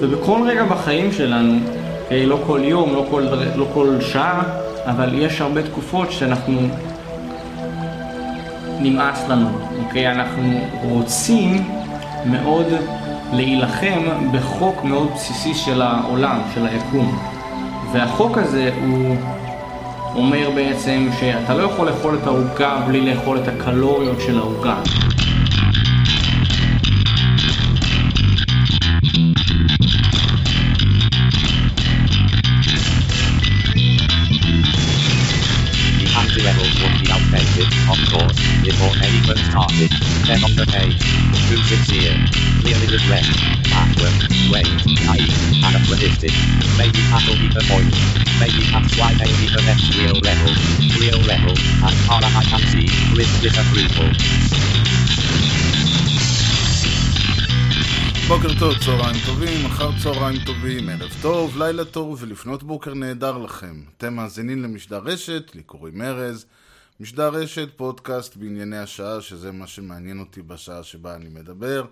[0.00, 1.58] ובכל רגע בחיים שלנו,
[2.02, 4.42] אוקיי, לא כל יום, לא כל, לא כל שעה,
[4.86, 6.68] אבל יש הרבה תקופות שאנחנו
[8.80, 9.48] נמאס לנו,
[9.84, 10.10] אוקיי?
[10.12, 11.64] אנחנו רוצים
[12.26, 12.66] מאוד
[13.32, 17.18] להילחם בחוק מאוד בסיסי של העולם, של היקום.
[17.92, 19.16] והחוק הזה הוא
[20.14, 24.76] אומר בעצם שאתה לא יכול לאכול את העוגה בלי לאכול את הקלוריות של העוגה.
[40.26, 40.98] 10 on the page.
[41.46, 42.18] Music's here.
[42.66, 43.30] Here it is rest.
[43.70, 44.26] Backward.
[44.50, 44.66] Wait.
[45.06, 45.30] Night.
[45.62, 46.34] Anachronistic.
[46.74, 47.94] Maybe that'll be the point.
[48.42, 50.50] Maybe half why they be the next real level.
[50.98, 51.54] Real level.
[51.86, 54.10] As far as I can see, with disapproval.
[58.28, 63.82] בוקר טוב, צהריים טובים, אחר צהריים טובים, ערב טוב, לילה טוב ולפנות בוקר נהדר לכם.
[63.96, 66.46] אתם מאזינים למשדר רשת, לי קוראים ארז.
[67.00, 71.84] משדר רשת, פודקאסט בענייני השעה, שזה מה שמעניין אותי בשעה שבה אני מדבר.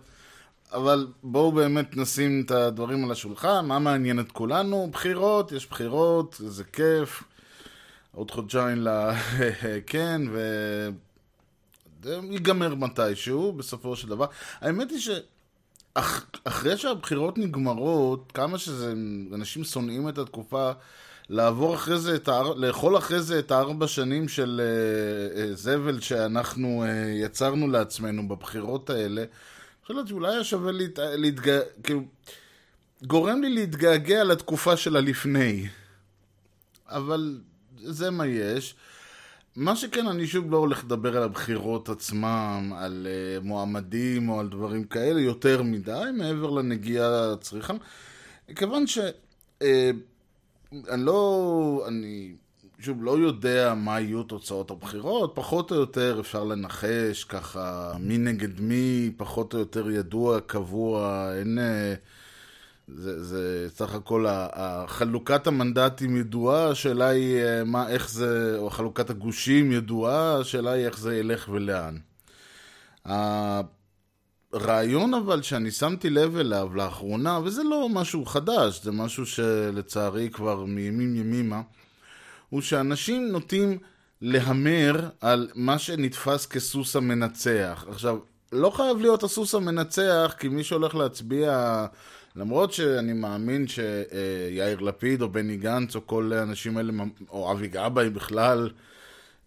[0.73, 4.89] אבל בואו באמת נשים את הדברים על השולחן, מה מעניין את כולנו?
[4.93, 7.23] בחירות, יש בחירות, זה כיף.
[8.15, 8.89] עוד חודשיים ל...
[9.87, 10.89] כן, ו...
[12.03, 14.27] זה ייגמר מתישהו, בסופו של דבר.
[14.61, 15.01] האמת היא
[15.97, 18.95] שאחרי שהבחירות נגמרות, כמה שזה...
[19.35, 20.73] אנשים שונאים את התקופה
[21.31, 22.55] לעבור אחרי זה את האר...
[22.55, 26.89] לאכול אחרי זה את הארבע שנים של uh, uh, זבל שאנחנו uh,
[27.25, 29.21] יצרנו לעצמנו בבחירות האלה.
[29.21, 30.99] אני חושב שאולי היה שווה להת...
[30.99, 31.59] להתג...
[31.83, 32.03] כאילו,
[33.07, 35.69] גורם לי להתגעגע לתקופה של הלפני.
[36.89, 37.41] אבל
[37.83, 38.75] זה מה יש.
[39.57, 44.49] מה שכן, אני שוב לא הולך לדבר על הבחירות עצמם, על uh, מועמדים או על
[44.49, 47.75] דברים כאלה, יותר מדי, מעבר לנגיעה הצריכה.
[48.57, 48.99] כיוון ש...
[49.63, 49.65] Uh,
[50.91, 52.35] אני לא, אני
[52.79, 58.61] שוב לא יודע מה יהיו תוצאות הבחירות, פחות או יותר אפשר לנחש ככה מי נגד
[58.61, 61.59] מי, פחות או יותר ידוע, קבוע, אין...
[61.59, 61.95] אה,
[62.89, 64.27] זה, זה סך הכל
[64.87, 70.87] חלוקת המנדטים ידועה, השאלה היא אה, מה, איך זה, או חלוקת הגושים ידועה, השאלה היא
[70.87, 71.97] איך זה ילך ולאן.
[74.55, 80.65] רעיון אבל שאני שמתי לב אליו לאחרונה, וזה לא משהו חדש, זה משהו שלצערי כבר
[80.65, 81.63] מימים ימימה,
[82.51, 83.79] הוא שאנשים נוטים
[84.23, 87.85] להמר על מה שנתפס כסוס המנצח.
[87.89, 88.19] עכשיו,
[88.53, 91.87] לא חייב להיות הסוס המנצח, כי מי שהולך להצביע,
[92.37, 96.93] למרות שאני מאמין שיאיר לפיד או בני גנץ או כל האנשים האלה,
[97.31, 98.71] או אבי גבאי בכלל,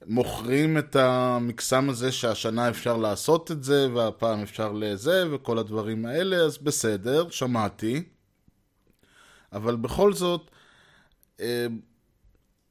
[0.06, 6.35] מוכרים את המקסם הזה שהשנה אפשר לעשות את זה, והפעם אפשר לזה, וכל הדברים האלה,
[6.35, 8.03] אז בסדר, שמעתי.
[9.53, 10.52] אבל בכל זאת,
[11.40, 11.68] אה,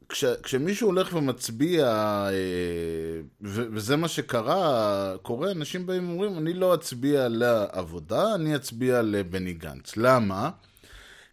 [0.08, 7.28] כש, כשמישהו הולך ומצביע, אה, וזה מה שקרה, קורה, אנשים באים ואומרים, אני לא אצביע
[7.28, 9.96] לעבודה, אני אצביע לבני גנץ.
[9.96, 10.50] למה?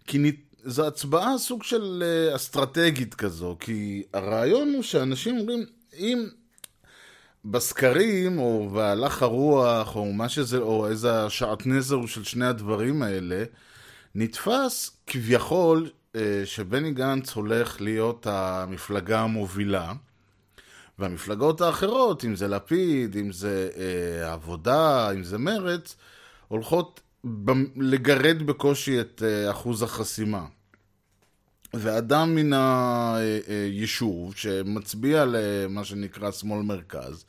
[0.08, 0.32] כי
[0.64, 5.66] זו הצבעה סוג של אה, אסטרטגית כזו, כי הרעיון הוא שאנשים אומרים,
[5.98, 6.28] אם
[7.46, 13.44] בסקרים, או בהלך הרוח, או מה שזה, או איזה שעטנזר של שני הדברים האלה,
[14.16, 19.94] נתפס כביכול אה, שבני גנץ הולך להיות המפלגה המובילה,
[21.00, 25.96] והמפלגות האחרות, אם זה לפיד, אם זה אה, עבודה, אם זה מרץ,
[26.48, 27.02] הולכות
[27.76, 30.46] לגרד בקושי את אה, אחוז החסימה.
[31.74, 37.26] ואדם מן היישוב שמצביע למה שנקרא שמאל מרכז,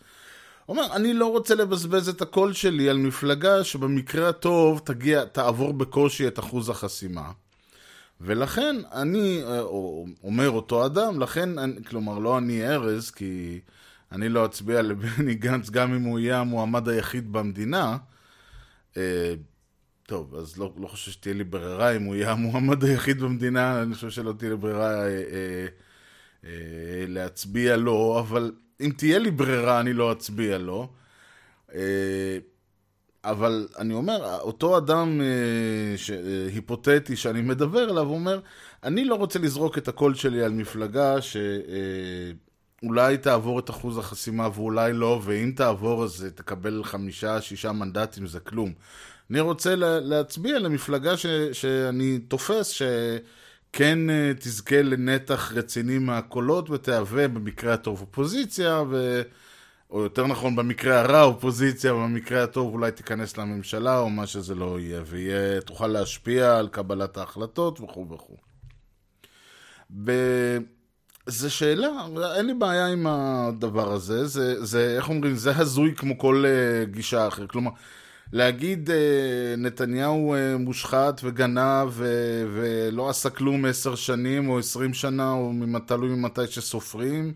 [0.68, 6.28] אומר, אני לא רוצה לבזבז את הקול שלי על מפלגה שבמקרה הטוב תגיע, תעבור בקושי
[6.28, 7.30] את אחוז החסימה.
[8.20, 9.42] ולכן אני,
[10.24, 11.50] אומר אותו אדם, לכן,
[11.82, 13.60] כלומר לא אני ארז, כי
[14.12, 17.96] אני לא אצביע לבני גנץ גם אם הוא יהיה המועמד היחיד במדינה,
[18.96, 19.34] אה,
[20.06, 23.94] טוב, אז לא, לא חושב שתהיה לי ברירה אם הוא יהיה המועמד היחיד במדינה, אני
[23.94, 25.66] חושב שלא תהיה לי ברירה אה, אה,
[26.44, 30.88] אה, להצביע לו, אבל אם תהיה לי ברירה אני לא אצביע לו.
[31.74, 32.38] אה,
[33.24, 38.40] אבל אני אומר, אותו אדם אה, ש, אה, היפותטי שאני מדבר עליו, הוא אומר,
[38.82, 44.48] אני לא רוצה לזרוק את הקול שלי על מפלגה שאולי אה, תעבור את אחוז החסימה
[44.54, 48.72] ואולי לא, ואם תעבור אז תקבל חמישה, שישה מנדטים, זה כלום.
[49.30, 57.74] אני רוצה להצביע למפלגה ש, שאני תופס שכן אה, תזכה לנתח רציני מהקולות ותהווה במקרה
[57.74, 59.22] הטוב אופוזיציה ו...
[59.90, 64.80] או יותר נכון, במקרה הרע אופוזיציה, במקרה הטוב אולי תיכנס לממשלה, או מה שזה לא
[64.80, 68.36] יהיה, ותוכל להשפיע על קבלת ההחלטות וכו' וכו'.
[70.04, 70.12] ב...
[71.26, 71.88] זה שאלה,
[72.36, 76.90] אין לי בעיה עם הדבר הזה, זה, זה איך אומרים, זה הזוי כמו כל uh,
[76.90, 77.50] גישה אחרת.
[77.50, 77.70] כלומר,
[78.34, 78.92] להגיד uh,
[79.58, 85.52] נתניהו uh, מושחת וגנב ו- ולא עשה כלום עשר שנים או עשרים שנה, או
[85.86, 87.32] תלוי ממתי שסופרים,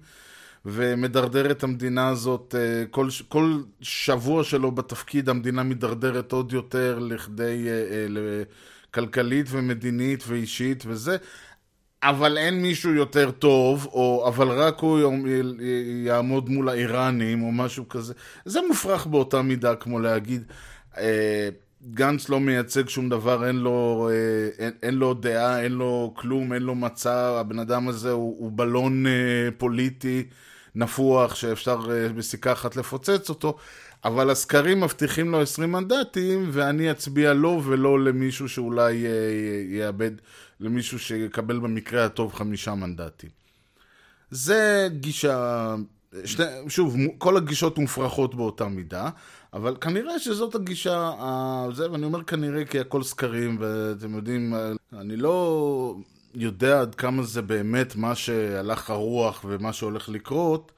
[0.65, 2.55] ומדרדר את המדינה הזאת,
[2.91, 7.67] כל, כל שבוע שלו בתפקיד המדינה מדרדרת עוד יותר לכדי
[8.91, 11.17] כלכלית ומדינית ואישית וזה.
[12.03, 15.01] אבל אין מישהו יותר טוב, או אבל רק הוא
[16.05, 18.15] יעמוד מול האיראנים, או משהו כזה.
[18.45, 20.55] זה מופרך באותה מידה כמו להגיד, אה,
[21.91, 26.53] גנץ לא מייצג שום דבר, אין לו, אה, אין, אין לו דעה, אין לו כלום,
[26.53, 29.13] אין לו מצע, הבן אדם הזה הוא, הוא בלון אה,
[29.59, 30.25] פוליטי
[30.75, 33.57] נפוח שאפשר אה, בסיכה אחת לפוצץ אותו.
[34.05, 39.11] אבל הסקרים מבטיחים לו 20 מנדטים, ואני אצביע לו ולא למישהו שאולי אה,
[39.69, 40.11] יאבד,
[40.61, 43.31] למישהו שיקבל במקרה הטוב חמישה מנדטים.
[44.31, 45.75] זה גישה,
[46.25, 49.09] שתי, שוב, כל הגישות מופרכות באותה מידה,
[49.53, 51.13] אבל כנראה שזאת הגישה,
[51.73, 54.55] זה, ואני אומר כנראה כי הכל סקרים, ואתם יודעים,
[54.93, 55.95] אני לא
[56.35, 60.73] יודע עד כמה זה באמת מה שהלך הרוח ומה שהולך לקרות,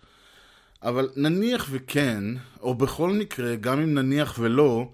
[0.82, 2.24] אבל נניח וכן,
[2.60, 4.88] או בכל מקרה, גם אם נניח ולא,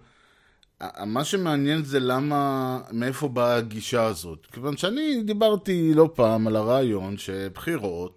[1.07, 4.47] מה שמעניין זה למה, מאיפה באה הגישה הזאת.
[4.53, 8.16] כיוון שאני דיברתי לא פעם על הרעיון שבחירות,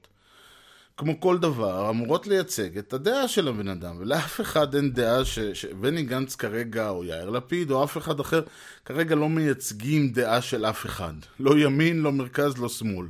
[1.00, 5.40] כמו כל דבר, אמורות לייצג את הדעה של הבן אדם, ולאף אחד אין דעה ש...
[5.40, 8.42] שבני גנץ כרגע, או יאיר לפיד, או אף אחד אחר,
[8.86, 11.13] כרגע לא מייצגים דעה של אף אחד.
[11.40, 13.07] לא ימין, לא מרכז, לא שמאל.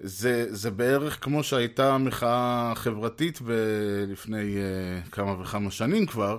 [0.00, 3.40] זה, זה בערך כמו שהייתה מחאה חברתית
[4.08, 6.38] לפני uh, כמה וכמה שנים כבר,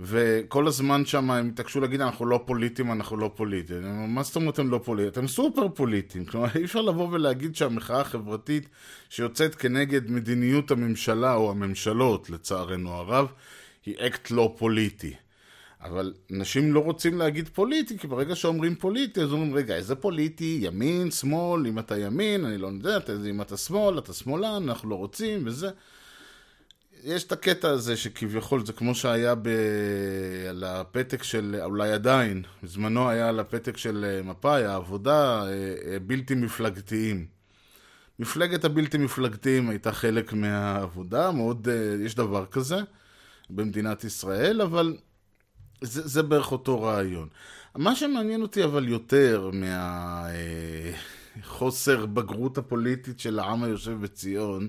[0.00, 4.14] וכל הזמן שם הם התעקשו להגיד אנחנו לא פוליטיים, אנחנו לא פוליטיים.
[4.14, 5.12] מה זאת אומרת הם לא פוליטיים?
[5.12, 6.24] אתם סופר פוליטיים.
[6.24, 8.68] כלומר, אי אפשר לבוא ולהגיד שהמחאה החברתית
[9.08, 13.28] שיוצאת כנגד מדיניות הממשלה או הממשלות, לצערנו הרב,
[13.86, 15.14] היא אקט לא פוליטי.
[15.80, 20.58] אבל אנשים לא רוצים להגיד פוליטי, כי ברגע שאומרים פוליטי, אז אומרים, רגע, איזה פוליטי?
[20.62, 22.98] ימין, שמאל, אם אתה ימין, אני לא יודע,
[23.30, 25.70] אם אתה שמאל, אתה שמאלן, אנחנו לא רוצים, וזה.
[27.04, 29.48] יש את הקטע הזה שכביכול זה כמו שהיה ב...
[30.48, 36.34] על הפתק של, אולי עדיין, בזמנו היה על הפתק של מפא"י, העבודה, אה, אה, בלתי
[36.34, 37.26] מפלגתיים.
[38.18, 42.76] מפלגת הבלתי מפלגתיים הייתה חלק מהעבודה, מאוד, אה, יש דבר כזה
[43.50, 44.96] במדינת ישראל, אבל
[45.80, 47.28] זה, זה בערך אותו רעיון.
[47.76, 49.50] מה שמעניין אותי אבל יותר
[51.42, 54.68] מהחוסר בגרות הפוליטית של העם היושב בציון,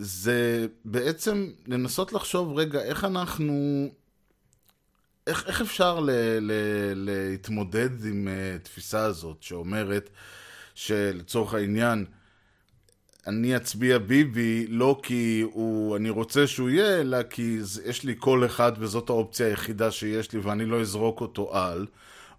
[0.00, 3.88] זה בעצם לנסות לחשוב, רגע, איך אנחנו...
[5.26, 6.10] איך, איך אפשר ל,
[6.40, 6.52] ל,
[6.94, 10.10] להתמודד עם uh, תפיסה הזאת שאומרת
[10.74, 12.04] שלצורך העניין,
[13.26, 18.46] אני אצביע ביבי לא כי הוא, אני רוצה שהוא יהיה, אלא כי יש לי קול
[18.46, 21.86] אחד וזאת האופציה היחידה שיש לי ואני לא אזרוק אותו על.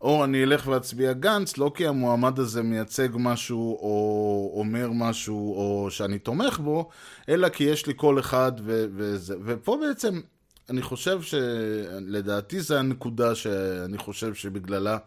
[0.02, 5.92] או אני אלך ואצביע גנץ, לא כי המועמד הזה מייצג משהו או אומר משהו או
[5.92, 6.90] שאני תומך בו,
[7.30, 9.36] אלא כי יש לי קול אחד ו- וזה.
[9.46, 10.22] ופה בעצם
[10.70, 14.98] אני חושב שלדעתי זה הנקודה שאני חושב שבגללה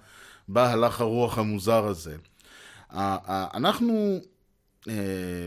[0.49, 2.17] בא הלך הרוח המוזר הזה.
[3.55, 4.21] אנחנו
[4.89, 4.95] אה,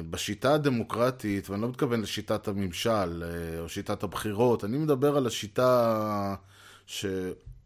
[0.10, 6.36] בשיטה הדמוקרטית, ואני לא מתכוון לשיטת הממשל אה, או שיטת הבחירות, אני מדבר על השיטה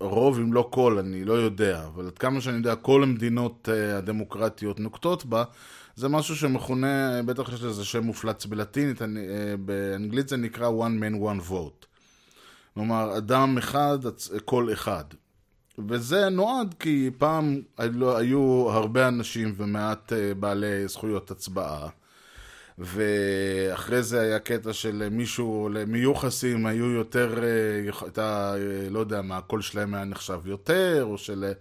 [0.03, 3.97] שרוב אם לא כל, אני לא יודע, אבל עד כמה שאני יודע, כל המדינות אה,
[3.97, 5.43] הדמוקרטיות נוקטות בה,
[5.95, 9.01] זה משהו שמכונה, בטח יש לזה שם מופלץ בלטינית,
[9.65, 11.85] באנגלית זה נקרא one man one vote.
[12.73, 13.99] כלומר, אדם אחד,
[14.45, 15.03] קול אחד.
[15.87, 21.89] וזה נועד כי פעם היו הרבה אנשים ומעט אה, בעלי זכויות הצבעה.
[22.79, 27.39] ואחרי זה היה קטע של מישהו, מיוחסים היו יותר,
[28.01, 31.51] הייתה, אה, לא יודע מה, הקול שלהם היה נחשב יותר, או של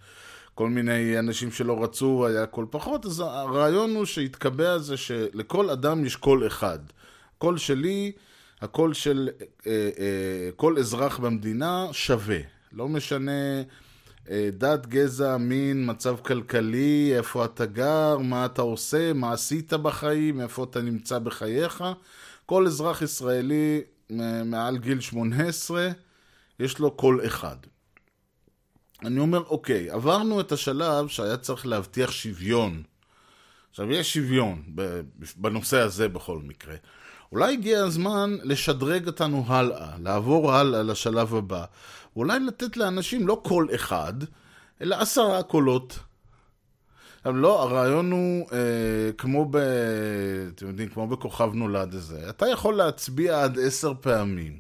[0.55, 6.05] כל מיני אנשים שלא רצו היה קול פחות, אז הרעיון הוא שהתקבע זה שלכל אדם
[6.05, 6.79] יש קול אחד.
[7.39, 8.13] קול שלי,
[8.61, 9.29] הקול של
[9.67, 9.91] אה,
[10.57, 12.39] כל אזרח במדינה שווה.
[12.73, 13.33] לא משנה...
[14.31, 20.41] אה, דת, גזע, מין, מצב כלכלי, איפה אתה גר, מה אתה עושה, מה עשית בחיים,
[20.41, 21.85] איפה אתה נמצא בחייך.
[22.47, 23.81] כל אזרח ישראלי
[24.45, 25.89] מעל גיל 18,
[26.61, 27.57] יש לו קול אחד.
[29.05, 32.83] אני אומר, אוקיי, עברנו את השלב שהיה צריך להבטיח שוויון.
[33.71, 34.63] עכשיו, יש שוויון
[35.37, 36.75] בנושא הזה בכל מקרה.
[37.33, 41.65] אולי הגיע הזמן לשדרג אותנו הלאה, לעבור הלאה לשלב הבא.
[42.19, 44.13] אולי לתת לאנשים לא קול אחד,
[44.81, 45.99] אלא עשרה קולות.
[47.17, 49.57] עכשיו, לא, הרעיון הוא אה, כמו ב...
[50.55, 52.31] אתם יודעים, כמו בכוכב נולד הזה.
[52.31, 54.59] אתה יכול להצביע עד עשר פעמים.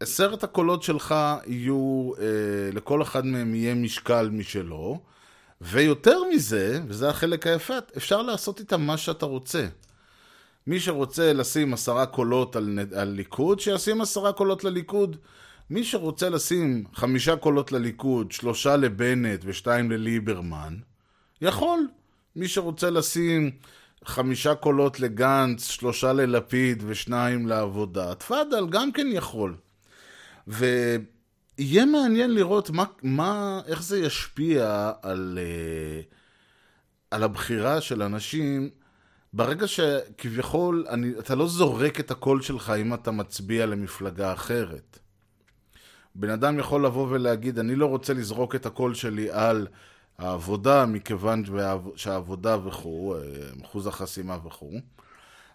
[0.00, 1.14] עשרת הקולות שלך
[1.46, 2.24] יהיו, אה,
[2.72, 5.00] לכל אחד מהם יהיה משקל משלו,
[5.60, 9.66] ויותר מזה, וזה החלק היפה, אפשר לעשות איתם מה שאתה רוצה.
[10.66, 15.16] מי שרוצה לשים עשרה קולות על, על ליכוד, שישים עשרה קולות לליכוד.
[15.70, 20.76] מי שרוצה לשים חמישה קולות לליכוד, שלושה לבנט ושתיים לליברמן,
[21.40, 21.80] יכול.
[22.36, 23.50] מי שרוצה לשים
[24.04, 29.56] חמישה קולות לגנץ, שלושה ללפיד ושניים לעבודה, תפאדל, גם כן יכול.
[30.46, 36.00] ויהיה מעניין לראות מה, מה, איך זה ישפיע על, אה,
[37.10, 38.70] על הבחירה של אנשים
[39.32, 44.99] ברגע שכביכול אני, אתה לא זורק את הקול שלך אם אתה מצביע למפלגה אחרת.
[46.14, 49.66] בן אדם יכול לבוא ולהגיד, אני לא רוצה לזרוק את הקול שלי על
[50.18, 51.42] העבודה, מכיוון
[51.96, 53.20] שהעבודה וכו', אה,
[53.64, 54.80] אחוז החסימה וכו'.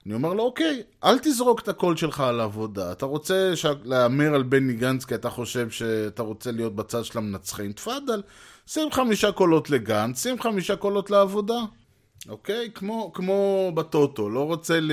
[0.05, 2.91] אני אומר לו, אוקיי, אל תזרוק את הקול שלך על העבודה.
[2.91, 7.71] אתה רוצה להמר על בני גנץ כי אתה חושב שאתה רוצה להיות בצד של המנצחים,
[7.71, 8.21] תפאדל.
[8.67, 11.59] שים חמישה קולות לגנץ, שים חמישה קולות לעבודה.
[12.29, 12.71] אוקיי?
[12.75, 14.91] כמו, כמו בטוטו, לא רוצה ל...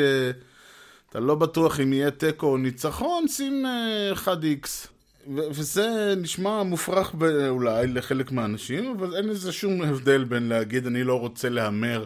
[1.10, 3.66] אתה לא בטוח אם יהיה תיקו או ניצחון, שים
[4.14, 4.91] 1x.
[5.26, 7.14] ו- וזה נשמע מופרך
[7.48, 12.04] אולי לחלק מהאנשים, אבל אין לזה שום הבדל בין להגיד אני לא רוצה להמר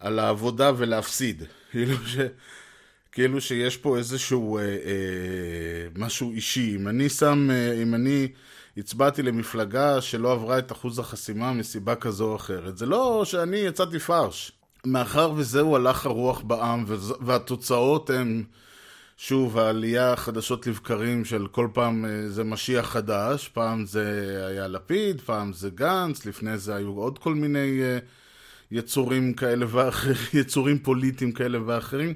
[0.00, 1.42] על העבודה ולהפסיד.
[1.70, 2.16] כאילו ש...
[3.12, 4.68] כאילו שיש פה איזשהו אה, אה,
[5.96, 6.76] משהו אישי.
[6.76, 8.28] אם אני שם, אה, אם אני
[8.76, 13.98] הצבעתי למפלגה שלא עברה את אחוז החסימה מסיבה כזו או אחרת, זה לא שאני יצאתי
[13.98, 14.52] פרש.
[14.86, 16.84] מאחר וזהו הלך הרוח בעם,
[17.20, 18.44] והתוצאות הן...
[19.24, 25.20] שוב, העלייה חדשות לבקרים של כל פעם אה, זה משיח חדש, פעם זה היה לפיד,
[25.20, 27.98] פעם זה גנץ, לפני זה היו עוד כל מיני אה,
[28.70, 32.14] יצורים כאלה ואחרים, יצורים פוליטיים כאלה ואחרים.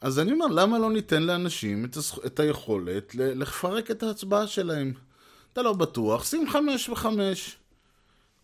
[0.00, 2.18] אז אני אומר, למה לא ניתן לאנשים את, הזכ...
[2.26, 4.92] את היכולת לפרק את ההצבעה שלהם?
[5.52, 7.56] אתה לא בטוח, שים חמש וחמש.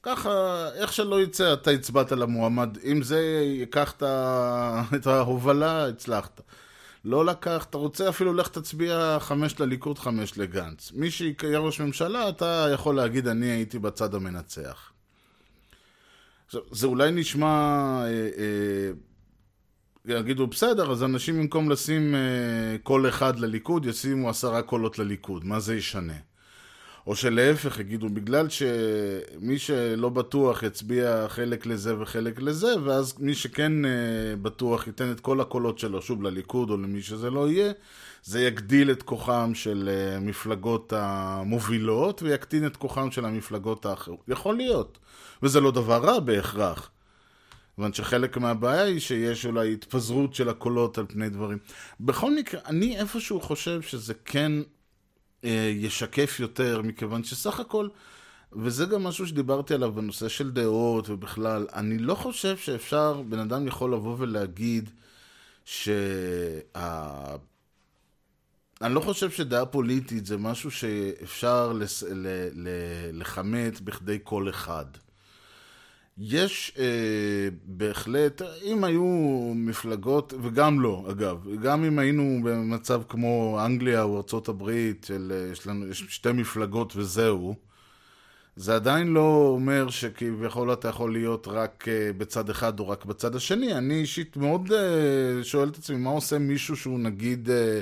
[0.02, 0.30] ככה,
[0.74, 2.78] איך שלא יצא, אתה הצבעת למועמד.
[2.84, 3.20] אם זה
[3.58, 3.94] ייקח
[4.94, 6.40] את ההובלה, הצלחת.
[7.04, 10.92] לא לקח, אתה רוצה אפילו לך תצביע חמש לליכוד, חמש לגנץ.
[10.94, 14.92] מי שיהיה ראש ממשלה, אתה יכול להגיד, אני הייתי בצד המנצח.
[16.46, 17.46] עכשיו, זה אולי נשמע,
[18.04, 18.90] אה, אה,
[20.18, 25.60] יגידו, בסדר, אז אנשים במקום לשים אה, קול אחד לליכוד, ישימו עשרה קולות לליכוד, מה
[25.60, 26.18] זה ישנה?
[27.08, 33.84] או שלהפך יגידו, בגלל שמי שלא בטוח יצביע חלק לזה וחלק לזה, ואז מי שכן
[33.84, 33.88] uh,
[34.42, 37.72] בטוח ייתן את כל הקולות שלו, שוב לליכוד או למי שזה לא יהיה,
[38.22, 44.24] זה יגדיל את כוחם של uh, מפלגות המובילות ויקטין את כוחם של המפלגות האחרות.
[44.28, 44.98] יכול להיות.
[45.42, 46.90] וזה לא דבר רע בהכרח.
[47.74, 51.58] כיוון שחלק מהבעיה היא שיש אולי התפזרות של הקולות על פני דברים.
[52.00, 54.77] בכל מקרה, אני איפשהו חושב שזה כן אה,
[55.42, 57.88] ישקף יותר, מכיוון שסך הכל,
[58.52, 63.66] וזה גם משהו שדיברתי עליו בנושא של דעות ובכלל, אני לא חושב שאפשר, בן אדם
[63.66, 64.90] יכול לבוא ולהגיד
[65.64, 65.92] שה...
[68.82, 72.02] אני לא חושב שדעה פוליטית זה משהו שאפשר לס...
[72.02, 72.26] ל...
[72.54, 72.68] ל...
[73.12, 74.84] לכמת בכדי כל אחד.
[76.20, 76.84] יש אה,
[77.64, 79.04] בהחלט, אם היו
[79.54, 84.70] מפלגות, וגם לא, אגב, גם אם היינו במצב כמו אנגליה או ארה"ב,
[85.06, 87.54] של אה, יש לנו יש שתי מפלגות וזהו,
[88.56, 93.36] זה עדיין לא אומר שכביכול אתה יכול להיות רק אה, בצד אחד או רק בצד
[93.36, 93.74] השני.
[93.74, 97.50] אני אישית מאוד אה, שואל את עצמי, מה עושה מישהו שהוא נגיד...
[97.50, 97.80] אה,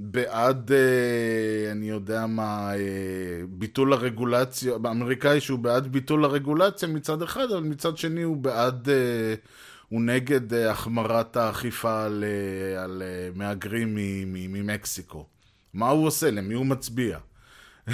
[0.00, 7.52] בעד, אה, אני יודע מה, אה, ביטול הרגולציה, באמריקאי שהוא בעד ביטול הרגולציה מצד אחד,
[7.52, 9.34] אבל מצד שני הוא בעד, אה,
[9.88, 12.24] הוא נגד החמרת האכיפה על,
[12.78, 13.02] על
[13.34, 15.26] מהגרים ממקסיקו.
[15.74, 16.30] מה הוא עושה?
[16.30, 17.18] למי הוא מצביע?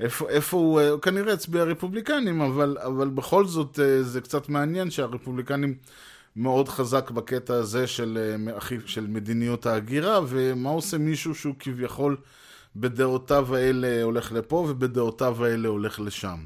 [0.00, 5.74] איפה, איפה הוא, הוא כנראה הצביע רפובליקנים, אבל, אבל בכל זאת זה קצת מעניין שהרפובליקנים...
[6.36, 12.16] מאוד חזק בקטע הזה של, אה, של מדיניות ההגירה, ומה עושה מישהו שהוא כביכול
[12.76, 16.44] בדעותיו האלה הולך לפה ובדעותיו האלה הולך לשם.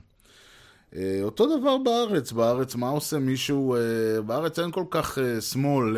[0.97, 5.97] אה, אותו דבר בארץ, בארץ מה עושה מישהו, אה, בארץ אין כל כך שמאל,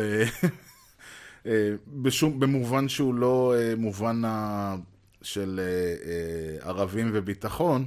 [1.87, 4.21] בשום, במובן שהוא לא מובן
[5.21, 5.59] של
[6.61, 7.85] ערבים וביטחון.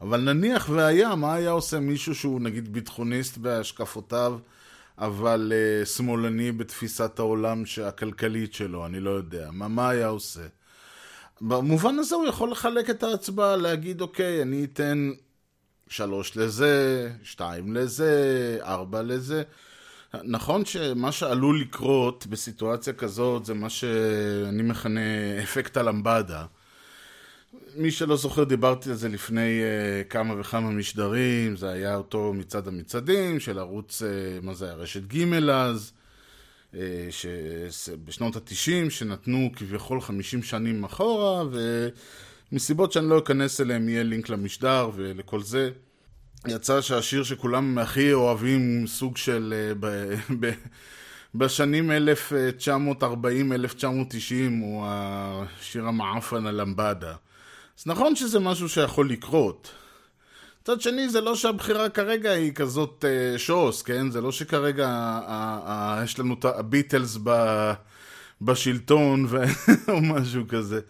[0.00, 4.38] אבל נניח והיה, מה היה עושה מישהו שהוא נגיד ביטחוניסט בהשקפותיו,
[4.98, 9.48] אבל uh, שמאלני בתפיסת העולם הכלכלית שלו, אני לא יודע.
[9.52, 10.46] מה, מה היה עושה?
[11.40, 15.10] במובן הזה הוא יכול לחלק את ההצבעה, להגיד, אוקיי, אני אתן
[15.88, 19.42] שלוש לזה, שתיים לזה, ארבע לזה.
[20.14, 25.00] נכון שמה שעלול לקרות בסיטואציה כזאת זה מה שאני מכנה
[25.42, 26.44] אפקט הלמבדה.
[27.76, 32.68] מי שלא זוכר, דיברתי על זה לפני uh, כמה וכמה משדרים, זה היה אותו מצעד
[32.68, 34.04] המצעדים של ערוץ, uh,
[34.44, 35.92] מה זה היה, רשת ג' אז,
[36.72, 36.76] uh,
[38.04, 41.44] בשנות התשעים, שנתנו כביכול 50 שנים אחורה,
[42.52, 45.70] ומסיבות שאני לא אכנס אליהם יהיה לינק למשדר ולכל זה.
[46.48, 49.54] יצא שהשיר שכולם הכי אוהבים, סוג של...
[49.72, 50.50] Uh, ב, ב,
[51.34, 53.04] בשנים 1940-1990
[54.60, 57.14] הוא השיר המעפן הלמבדה.
[57.78, 59.70] אז נכון שזה משהו שיכול לקרות.
[60.62, 64.10] מצד שני, זה לא שהבחירה כרגע היא כזאת uh, שוס, כן?
[64.10, 67.30] זה לא שכרגע uh, uh, יש לנו את הביטלס ב,
[68.42, 69.44] בשלטון ו...
[69.92, 70.80] או משהו כזה.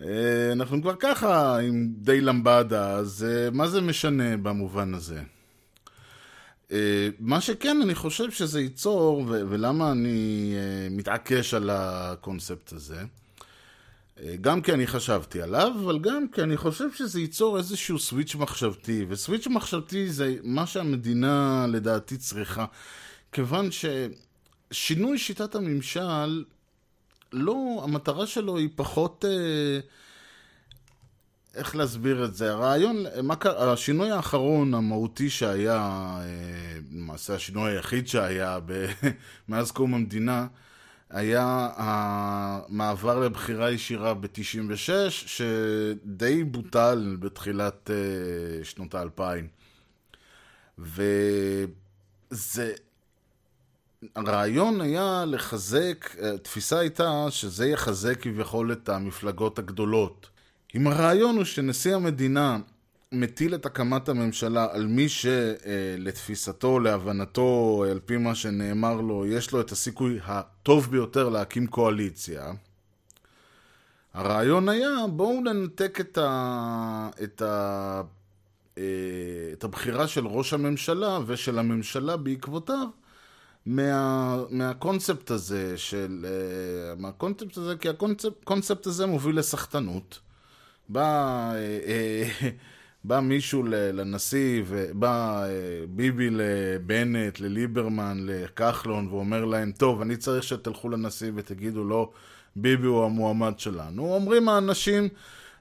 [0.00, 0.04] Uh,
[0.52, 5.22] אנחנו כבר ככה עם די למבדה, אז uh, מה זה משנה במובן הזה?
[6.68, 6.72] Uh,
[7.20, 13.02] מה שכן, אני חושב שזה ייצור, ו- ולמה אני uh, מתעקש על הקונספט הזה,
[14.40, 19.06] גם כי אני חשבתי עליו, אבל גם כי אני חושב שזה ייצור איזשהו סוויץ' מחשבתי,
[19.08, 22.64] וסוויץ' מחשבתי זה מה שהמדינה לדעתי צריכה,
[23.32, 26.44] כיוון ששינוי שיטת הממשל,
[27.32, 29.24] לא, המטרה שלו היא פחות...
[29.28, 29.80] אה,
[31.54, 32.52] איך להסביר את זה?
[32.52, 35.76] הרעיון, מה, השינוי האחרון המהותי שהיה,
[36.20, 38.86] אה, למעשה השינוי היחיד שהיה ב,
[39.48, 40.46] מאז קום המדינה,
[41.10, 49.48] היה המעבר לבחירה ישירה ב-96, שדי בוטל בתחילת uh, שנות האלפיים.
[50.78, 52.72] וזה...
[54.16, 60.28] הרעיון היה לחזק, התפיסה הייתה שזה יחזק כביכול את המפלגות הגדולות.
[60.74, 62.58] אם הרעיון הוא שנשיא המדינה
[63.12, 69.60] מטיל את הקמת הממשלה על מי שלתפיסתו, להבנתו, על פי מה שנאמר לו, יש לו
[69.60, 72.52] את הסיכוי הטוב ביותר להקים קואליציה.
[74.14, 77.10] הרעיון היה, בואו ננתק את, ה...
[77.22, 78.02] את, ה...
[78.78, 78.82] אה,
[79.52, 82.86] את הבחירה של ראש הממשלה ושל הממשלה בעקבותיו
[83.66, 84.36] מה...
[84.50, 86.26] מהקונספט הזה של...
[86.28, 90.18] אה, מהקונספט הזה, כי הקונספט הזה מוביל לסחטנות.
[90.88, 91.52] בא...
[93.08, 95.50] בא מישהו לנשיא, ובא אה,
[95.88, 102.10] ביבי לבנט, לליברמן, לכחלון, ואומר להם, טוב, אני צריך שתלכו לנשיא ותגידו לא,
[102.56, 104.14] ביבי הוא המועמד שלנו.
[104.14, 105.08] אומרים האנשים,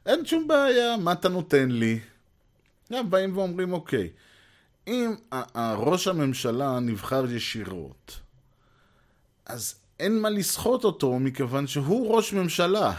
[0.06, 2.00] אין שום בעיה, מה אתה נותן לי?
[3.10, 4.10] באים ואומרים, אוקיי,
[4.88, 5.16] אם
[5.78, 8.20] ראש הממשלה נבחר ישירות,
[9.46, 12.94] אז אין מה לסחוט אותו, מכיוון שהוא ראש ממשלה.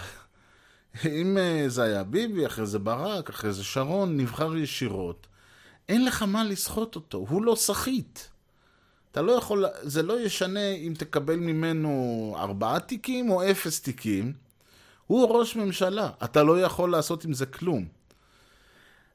[1.06, 5.26] אם אה, זה היה ביבי, אחרי זה ברק, אחרי זה שרון, נבחר ישירות,
[5.88, 8.18] אין לך מה לסחוט אותו, הוא לא סחיט.
[9.12, 14.32] אתה לא יכול, זה לא ישנה אם תקבל ממנו ארבעה תיקים או אפס תיקים.
[15.06, 17.88] הוא ראש ממשלה, אתה לא יכול לעשות עם זה כלום.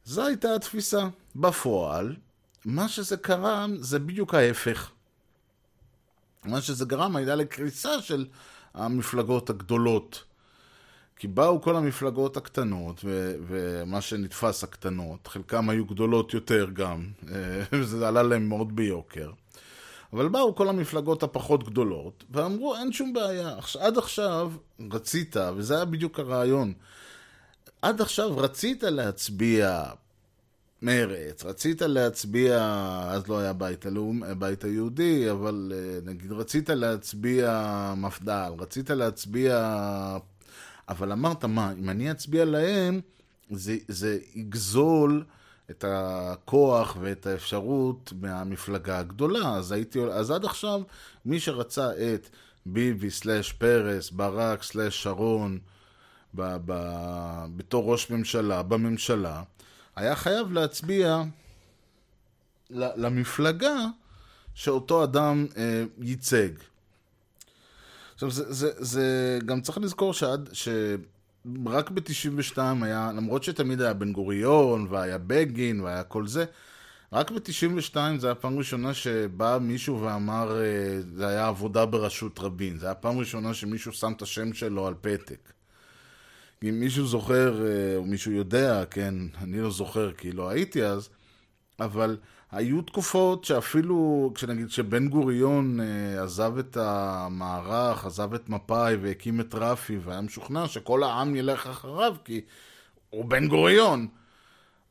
[0.06, 1.08] זו הייתה התפיסה.
[1.36, 2.16] בפועל,
[2.66, 4.92] מה שזה קרה זה בדיוק ההפך.
[6.44, 8.26] מה שזה גרם הייתה לקריסה של
[8.74, 10.24] המפלגות הגדולות.
[11.24, 17.08] כי באו כל המפלגות הקטנות, ו- ומה שנתפס הקטנות, חלקם היו גדולות יותר גם,
[17.72, 19.32] וזה עלה להם מאוד ביוקר.
[20.14, 23.56] אבל באו כל המפלגות הפחות גדולות, ואמרו, אין שום בעיה.
[23.80, 24.52] עד עכשיו
[24.92, 26.74] רצית, וזה היה בדיוק הרעיון,
[27.82, 29.84] עד עכשיו רצית להצביע
[30.82, 32.58] מרץ, רצית להצביע,
[33.10, 39.78] אז לא היה בית, הלאום, בית היהודי, אבל אה, נגיד רצית להצביע מפד"ל, רצית להצביע
[40.90, 43.02] אבל אמרת, מה, אם אני אצביע להם,
[43.52, 45.24] זה, זה יגזול
[45.72, 49.56] את הכוח ואת האפשרות מהמפלגה הגדולה.
[49.56, 50.82] אז, הייתי, אז עד עכשיו,
[51.26, 52.30] מי שרצה את
[52.66, 55.60] ביבי סלאש פרס, ברק סלאש שרון,
[56.36, 56.74] ב, ב,
[57.56, 59.44] בתור ראש ממשלה, בממשלה,
[59.96, 61.24] היה חייב להצביע
[62.70, 63.76] למפלגה
[64.54, 66.50] שאותו אדם אה, ייצג.
[68.14, 74.12] עכשיו, זה, זה, זה גם צריך לזכור שעד, שרק ב-92 היה, למרות שתמיד היה בן
[74.14, 76.46] גוריון, והיה בגין, והיה כל זה,
[77.14, 82.78] רק ב-92 זה היה פעם ראשונה שבא מישהו ואמר, אה, זה היה עבודה בראשות רבין.
[82.78, 85.54] זה היה פעם ראשונה שמישהו שם את השם שלו על פתק.
[86.64, 91.10] אם מישהו זוכר, אה, או מישהו יודע, כן, אני לא זוכר כי לא הייתי אז,
[91.80, 92.18] אבל
[92.54, 99.56] היו תקופות שאפילו, כשנגיד שבן גוריון אה, עזב את המערך, עזב את מפא"י והקים את
[99.56, 102.42] רפי, והיה משוכנע שכל העם ילך אחריו, כי
[103.10, 104.08] הוא בן גוריון.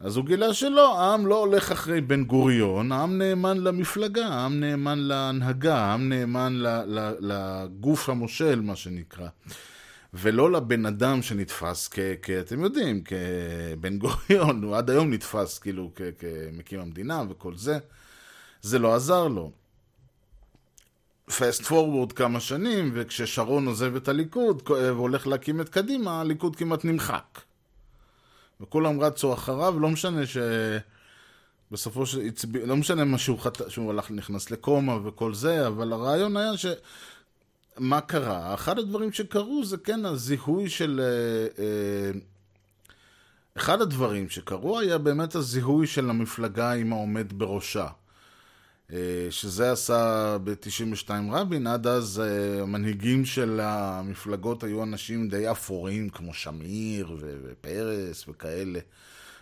[0.00, 4.98] אז הוא גילה שלא, העם לא הולך אחרי בן גוריון, העם נאמן למפלגה, העם נאמן
[4.98, 6.62] להנהגה, העם נאמן
[7.20, 9.28] לגוף המושל, מה שנקרא.
[10.14, 11.98] ולא לבן אדם שנתפס כ...
[12.22, 17.78] כ אתם יודעים, כבן גוריון, הוא עד היום נתפס כאילו כ- כמקים המדינה וכל זה.
[18.62, 19.52] זה לא עזר לו.
[21.38, 27.40] פסט פורוורד כמה שנים, וכששרון עוזב את הליכוד והולך להקים את קדימה, הליכוד כמעט נמחק.
[28.60, 30.36] וכולם רצו אחריו, לא משנה ש...
[31.70, 32.20] בסופו של...
[32.64, 33.70] לא משנה מה שהוא חט...
[33.70, 36.66] שהוא הלך, נכנס לקומה וכל זה, אבל הרעיון היה ש...
[37.78, 38.54] מה קרה?
[38.54, 41.00] אחד הדברים שקרו זה כן הזיהוי של...
[41.02, 42.10] אה, אה,
[43.56, 47.86] אחד הדברים שקרו היה באמת הזיהוי של המפלגה עם העומד בראשה.
[48.92, 52.22] אה, שזה עשה ב-92 רבין, עד אז
[52.62, 58.80] המנהיגים של המפלגות היו אנשים די אפורים, כמו שמיר ופרס וכאלה.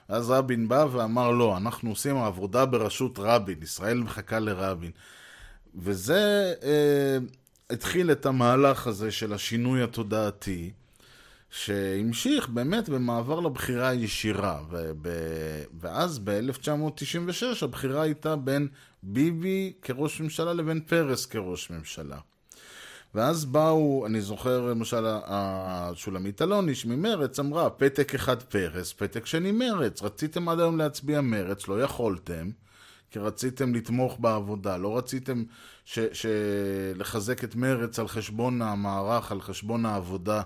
[0.09, 4.91] אז רבין בא ואמר לא, אנחנו עושים עבודה בראשות רבין, ישראל מחכה לרבין.
[5.75, 6.55] וזה
[7.71, 10.71] התחיל את המהלך הזה של השינוי התודעתי,
[11.51, 14.61] שהמשיך באמת במעבר לבחירה הישירה.
[14.71, 15.07] וב...
[15.81, 18.69] ואז ב-1996 הבחירה הייתה בין
[19.03, 22.19] ביבי כראש ממשלה לבין פרס כראש ממשלה.
[23.15, 25.07] ואז באו, אני זוכר למשל,
[25.95, 30.03] שולמית אלוניש ממרץ אמרה, פתק אחד פרס, פתק שני מרץ.
[30.03, 32.51] רציתם עד היום להצביע מרץ, לא יכולתם,
[33.11, 35.45] כי רציתם לתמוך בעבודה, לא רציתם
[35.85, 36.27] ש, ש...
[36.95, 40.43] לחזק את מרץ על חשבון המערך, על חשבון העבודה,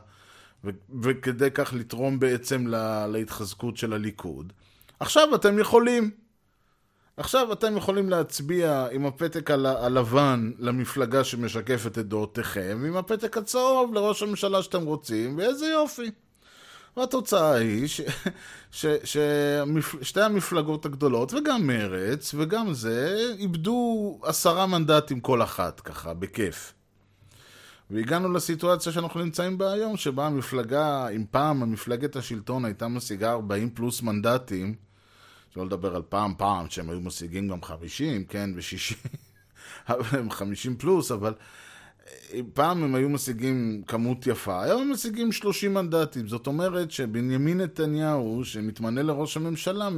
[0.64, 0.70] ו...
[1.02, 3.06] וכדי כך לתרום בעצם לה...
[3.06, 4.52] להתחזקות של הליכוד.
[5.00, 6.10] עכשיו אתם יכולים.
[7.16, 9.54] עכשיו אתם יכולים להצביע עם הפתק ה-
[9.86, 16.10] הלבן למפלגה שמשקפת את דעותיכם, ועם הפתק הצהוב לראש הממשלה שאתם רוצים, ואיזה יופי.
[16.96, 18.00] והתוצאה היא ש,
[18.70, 26.72] ש, ששתי המפלגות הגדולות, וגם מרץ, וגם זה, איבדו עשרה מנדטים כל אחת, ככה, בכיף.
[27.90, 33.70] והגענו לסיטואציה שאנחנו נמצאים בה היום, שבה המפלגה, אם פעם המפלגת השלטון הייתה משיגה 40
[33.70, 34.74] פלוס מנדטים,
[35.54, 41.34] שלא לדבר על פעם פעם שהם היו משיגים גם 50, כן, ו-60, 50 פלוס, אבל
[42.54, 46.28] פעם הם היו משיגים כמות יפה, היום הם משיגים 30 מנדטים.
[46.28, 49.88] זאת אומרת שבנימין נתניהו, שמתמנה לראש הממשלה,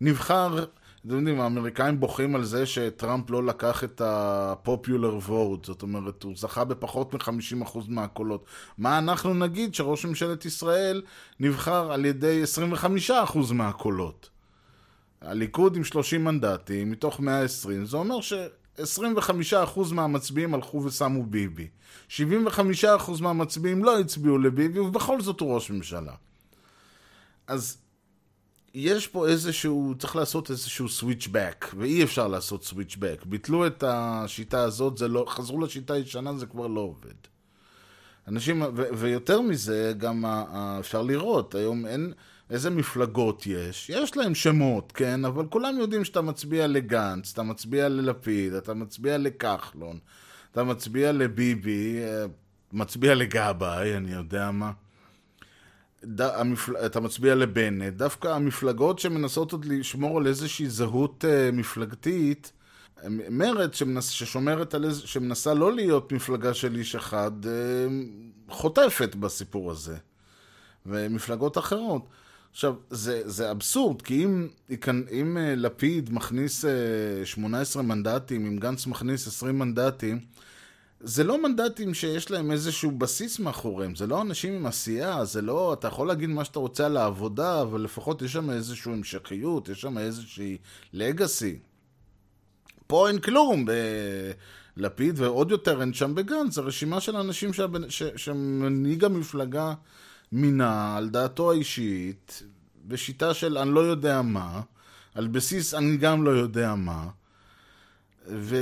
[0.00, 0.64] נבחר,
[1.06, 6.32] אתם יודעים, האמריקאים בוכים על זה שטראמפ לא לקח את ה-popular vote, זאת אומרת, הוא
[6.36, 8.44] זכה בפחות מ-50% מהקולות.
[8.78, 11.02] מה אנחנו נגיד שראש ממשלת ישראל
[11.40, 12.42] נבחר על ידי
[12.74, 14.30] 25% מהקולות?
[15.20, 18.20] הליכוד עם 30 מנדטים, מתוך 120, זה אומר
[18.84, 21.68] ש-25% מהמצביעים הלכו ושמו ביבי.
[22.08, 22.20] 75%
[23.20, 26.14] מהמצביעים לא הצביעו לביבי, ובכל זאת הוא ראש ממשלה.
[27.46, 27.78] אז
[28.74, 33.24] יש פה איזשהו, צריך לעשות איזשהו סוויצ'בק, ואי אפשר לעשות סוויצ'בק.
[33.26, 37.14] ביטלו את השיטה הזאת, זה לא, חזרו לשיטה הישנה, זה כבר לא עובד.
[38.28, 40.24] אנשים, ו- ויותר מזה, גם
[40.80, 42.12] אפשר לראות, היום אין...
[42.50, 47.88] איזה מפלגות יש, יש להם שמות, כן, אבל כולם יודעים שאתה מצביע לגנץ, אתה מצביע
[47.88, 49.98] ללפיד, אתה מצביע לכחלון,
[50.52, 52.00] אתה מצביע לביבי,
[52.72, 54.72] מצביע לגבאי, אני יודע מה.
[56.04, 56.20] ד...
[56.20, 56.76] המפל...
[56.86, 62.52] אתה מצביע לבנט, דווקא המפלגות שמנסות עוד לשמור על איזושהי זהות uh, מפלגתית,
[63.30, 64.08] מרצ שמנס...
[64.08, 64.98] ששומרת על איז...
[64.98, 69.96] שמנסה לא להיות מפלגה של איש אחד, uh, חוטפת בסיפור הזה.
[70.86, 72.08] ומפלגות אחרות.
[72.50, 74.48] עכשיו, זה, זה אבסורד, כי אם,
[74.90, 76.68] אם uh, לפיד מכניס uh,
[77.24, 80.20] 18 מנדטים, אם גנץ מכניס 20 מנדטים,
[81.00, 85.72] זה לא מנדטים שיש להם איזשהו בסיס מאחוריהם, זה לא אנשים עם עשייה, זה לא,
[85.72, 89.80] אתה יכול להגיד מה שאתה רוצה על העבודה, אבל לפחות יש שם איזושהי המשכיות, יש
[89.80, 90.58] שם איזושהי
[90.92, 91.58] לגאסי.
[92.88, 93.64] פה אין כלום
[94.76, 97.50] בלפיד, ועוד יותר אין שם בגנץ, זה רשימה של אנשים
[98.16, 99.74] שמנהיג המפלגה
[100.32, 102.42] מינה על דעתו האישית,
[102.86, 104.60] בשיטה של אני לא יודע מה,
[105.14, 107.08] על בסיס אני גם לא יודע מה,
[108.26, 108.56] ו...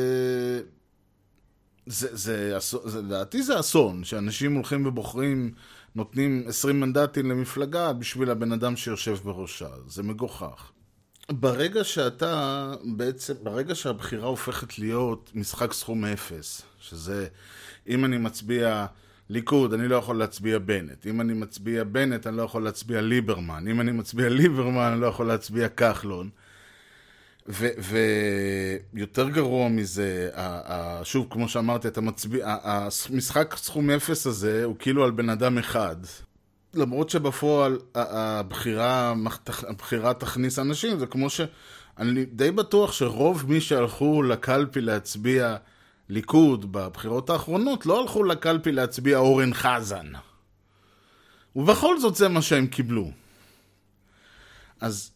[1.87, 5.53] זה, זה, זה, לדעתי זה אסון, שאנשים הולכים ובוחרים,
[5.95, 9.69] נותנים 20 מנדטים למפלגה בשביל הבן אדם שיושב בראשה.
[9.87, 10.73] זה מגוחך.
[11.33, 17.27] ברגע שאתה, בעצם, ברגע שהבחירה הופכת להיות משחק סכום אפס, שזה,
[17.89, 18.87] אם אני מצביע
[19.31, 21.07] ליכוד, אני לא יכול להצביע בנט.
[21.07, 23.69] אם אני מצביע בנט, אני לא יכול להצביע ליברמן.
[23.69, 26.31] אם אני מצביע ליברמן, אני לא יכול להצביע כחלון.
[28.93, 30.31] ויותר גרוע מזה,
[31.03, 35.97] שוב, כמו שאמרתי, אתה מצביע, המשחק סכום אפס הזה הוא כאילו על בן אדם אחד.
[36.77, 39.15] למרות שבפועל הבחירה,
[39.69, 41.41] הבחירה תכניס אנשים, זה כמו ש...
[41.99, 45.57] אני די בטוח שרוב מי שהלכו לקלפי להצביע
[46.09, 50.07] ליכוד בבחירות האחרונות, לא הלכו לקלפי להצביע אורן חזן.
[51.57, 53.11] ובכל זאת זה מה שהם קיבלו.
[54.81, 55.11] אז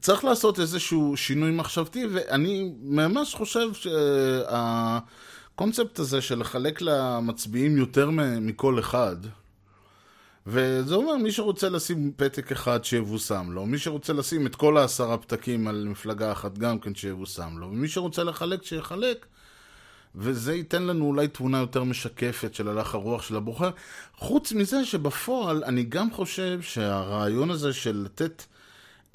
[0.00, 3.68] צריך לעשות איזשהו שינוי מחשבתי, ואני ממש חושב
[5.54, 8.10] שהקונספט הזה של לחלק למצביעים יותר
[8.40, 9.16] מכל אחד,
[10.46, 15.18] וזה אומר, מי שרוצה לשים פתק אחד שיבושם לו, מי שרוצה לשים את כל העשרה
[15.18, 19.26] פתקים על מפלגה אחת גם כן שיבושם לו, ומי שרוצה לחלק שיחלק,
[20.14, 23.70] וזה ייתן לנו אולי תמונה יותר משקפת של הלך הרוח של הבוחר.
[24.16, 28.44] חוץ מזה שבפועל אני גם חושב שהרעיון הזה של לתת,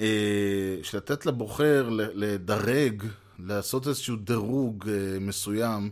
[0.00, 0.06] אה,
[0.82, 3.02] של לתת לבוחר לדרג,
[3.38, 5.90] לעשות איזשהו דירוג אה, מסוים,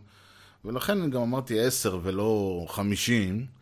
[0.64, 3.55] ולכן גם אמרתי עשר ולא חמישים, אה,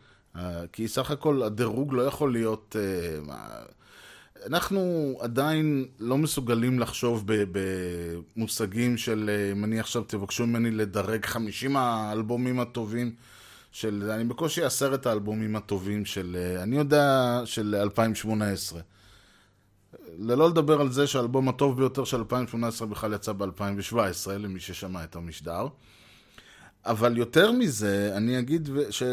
[0.71, 2.75] כי סך הכל הדירוג לא יכול להיות...
[4.45, 12.59] אנחנו עדיין לא מסוגלים לחשוב במושגים של, אם אני עכשיו תבקשו ממני לדרג 50 האלבומים
[12.59, 13.15] הטובים
[13.71, 18.81] של, אני בקושי עשרת האלבומים הטובים של, אני יודע, של 2018.
[20.19, 25.15] ללא לדבר על זה שהאלבום הטוב ביותר של 2018 בכלל יצא ב-2017, למי ששמע את
[25.15, 25.67] המשדר.
[26.85, 29.03] אבל יותר מזה, אני אגיד ש...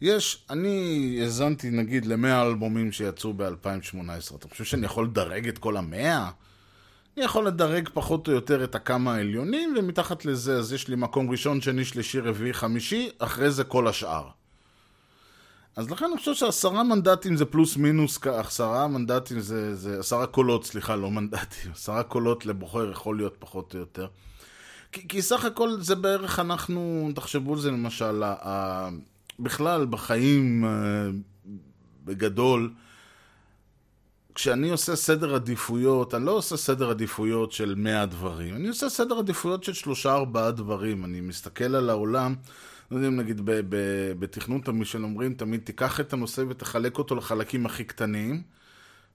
[0.00, 4.36] יש, אני האזנתי נגיד למאה אלבומים שיצאו ב-2018.
[4.36, 6.30] אתה חושב שאני יכול לדרג את כל המאה?
[7.16, 11.30] אני יכול לדרג פחות או יותר את הכמה העליונים, ומתחת לזה אז יש לי מקום
[11.30, 14.28] ראשון, שני, שלישי, רביעי, חמישי, אחרי זה כל השאר.
[15.76, 20.64] אז לכן אני חושב שעשרה מנדטים זה פלוס מינוס, עשרה מנדטים זה, זה עשרה קולות,
[20.64, 24.06] סליחה, לא מנדטים, עשרה קולות לבוחר יכול להיות פחות או יותר.
[24.92, 28.22] כי, כי סך הכל זה בערך אנחנו, תחשבו על זה למשל,
[29.42, 30.70] בכלל, בחיים אה,
[32.04, 32.72] בגדול,
[34.34, 39.18] כשאני עושה סדר עדיפויות, אני לא עושה סדר עדיפויות של מאה דברים, אני עושה סדר
[39.18, 41.04] עדיפויות של שלושה ארבעה דברים.
[41.04, 42.34] אני מסתכל על העולם,
[42.90, 43.40] לא יודע אם נגיד
[44.18, 48.42] בתכנות תמיד אומרים, תמיד תיקח את הנושא ותחלק אותו לחלקים הכי קטנים,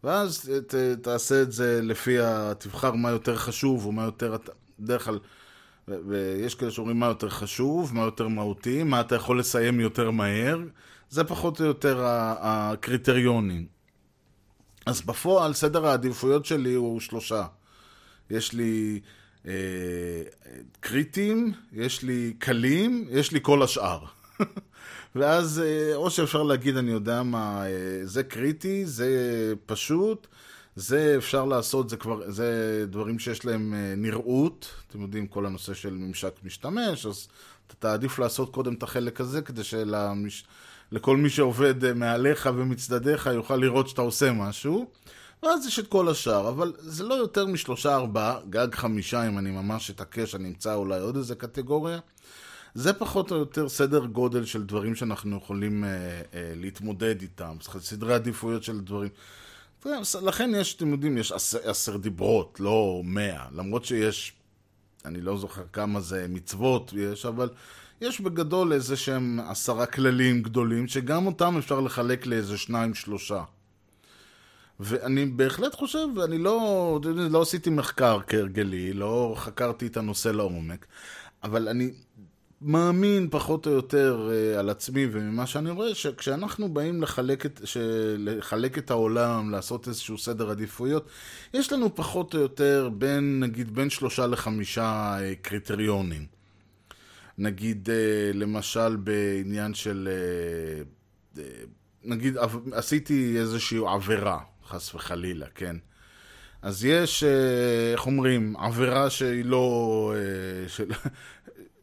[0.03, 2.53] ואז ת, תעשה את זה לפי ה...
[2.57, 4.37] תבחר מה יותר חשוב או מה יותר...
[4.79, 5.19] בדרך כלל...
[5.87, 10.59] ויש כאלה שאומרים מה יותר חשוב, מה יותר מהותי, מה אתה יכול לסיים יותר מהר,
[11.09, 13.65] זה פחות או יותר הקריטריונים.
[14.85, 17.45] אז בפועל סדר העדיפויות שלי הוא שלושה.
[18.29, 18.99] יש לי
[19.47, 19.53] אה,
[20.79, 24.05] קריטיים, יש לי קלים, יש לי כל השאר.
[25.15, 27.71] ואז אה, או שאפשר להגיד, אני יודע מה, אה,
[28.03, 29.09] זה קריטי, זה
[29.65, 30.27] פשוט,
[30.75, 35.73] זה אפשר לעשות, זה כבר, זה דברים שיש להם אה, נראות, אתם יודעים, כל הנושא
[35.73, 37.27] של ממשק משתמש, אז
[37.67, 43.55] אתה תעדיף לעשות קודם את החלק הזה, כדי שלכל מי שעובד אה, מעליך ומצדדיך יוכל
[43.55, 44.85] לראות שאתה עושה משהו,
[45.43, 49.51] ואז יש את כל השאר, אבל זה לא יותר משלושה ארבעה, גג חמישה, אם אני
[49.51, 51.99] ממש אתעקש, אני אמצא אולי עוד איזה קטגוריה.
[52.73, 58.13] זה פחות או יותר סדר גודל של דברים שאנחנו יכולים אה, אה, להתמודד איתם, סדרי
[58.13, 59.09] עדיפויות של דברים.
[60.21, 63.45] לכן יש, אתם יודעים, יש עשר, עשר דיברות, לא מאה.
[63.51, 64.33] למרות שיש,
[65.05, 67.49] אני לא זוכר כמה זה מצוות יש, אבל
[68.01, 73.43] יש בגדול איזה שהם עשרה כללים גדולים, שגם אותם אפשר לחלק לאיזה שניים, שלושה.
[74.79, 80.85] ואני בהחלט חושב, ואני לא, לא עשיתי מחקר כהרגלי, לא חקרתי את הנושא לעומק,
[81.43, 81.91] אבל אני
[82.65, 87.61] מאמין פחות או יותר uh, על עצמי וממה שאני רואה, שכשאנחנו באים לחלק את,
[88.17, 91.07] לחלק את העולם, לעשות איזשהו סדר עדיפויות,
[91.53, 96.25] יש לנו פחות או יותר בין, נגיד, בין שלושה לחמישה uh, קריטריונים.
[97.37, 100.09] נגיד, uh, למשל, בעניין של...
[102.03, 102.37] נגיד,
[102.71, 105.75] עשיתי איזושהי עבירה, חס וחלילה, כן?
[106.61, 107.23] אז יש,
[107.93, 110.13] איך אומרים, עבירה שהיא לא...
[110.67, 110.91] של...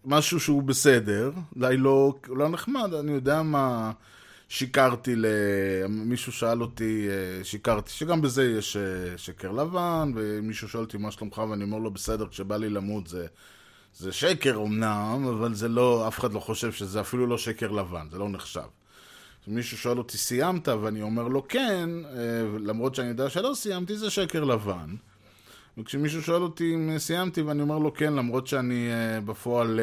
[0.05, 3.93] משהו שהוא בסדר, אולי לא, לא נחמד, אני יודע מה,
[4.53, 5.27] שיקרתי ל...
[5.88, 11.11] מישהו שאל אותי, אה, שיקרתי, שגם בזה יש אה, שקר לבן, ומישהו שואל אותי מה
[11.11, 13.27] שלומך, ואני אומר לו בסדר, כשבא לי למות זה,
[13.95, 18.07] זה שקר אמנם, אבל זה לא, אף אחד לא חושב שזה אפילו לא שקר לבן,
[18.11, 18.61] זה לא נחשב.
[19.47, 20.69] מישהו שואל אותי, סיימת?
[20.69, 24.95] ואני אומר לו כן, אה, למרות שאני יודע שלא סיימתי, זה שקר לבן.
[25.78, 29.80] וכשמישהו שואל אותי אם סיימתי ואני אומר לו כן, למרות שאני uh, בפועל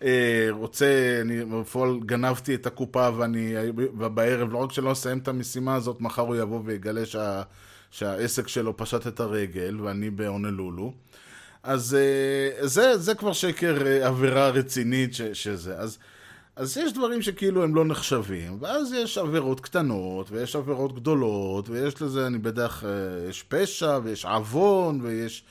[0.00, 0.04] uh,
[0.50, 6.00] רוצה, אני בפועל גנבתי את הקופה ואני, ובערב, לא רק שלא אסיים את המשימה הזאת,
[6.00, 7.42] מחר הוא יבוא ויגלה שה,
[7.90, 10.92] שהעסק שלו פשט את הרגל ואני בהונלולו.
[11.62, 15.78] אז אה, זה, זה כבר שקר אה, עבירה רצינית ש, שזה.
[15.78, 15.98] אז,
[16.58, 22.02] אז יש דברים שכאילו הם לא נחשבים, ואז יש עבירות קטנות, ויש עבירות גדולות, ויש
[22.02, 25.44] לזה, אני בדרך, אה, יש פשע, ויש עוון, ויש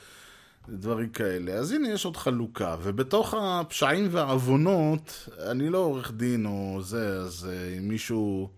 [0.68, 1.52] דברים כאלה.
[1.52, 7.48] אז הנה יש עוד חלוקה, ובתוך הפשעים והעוונות, אני לא עורך דין או זה, אז
[7.78, 8.48] אם מישהו...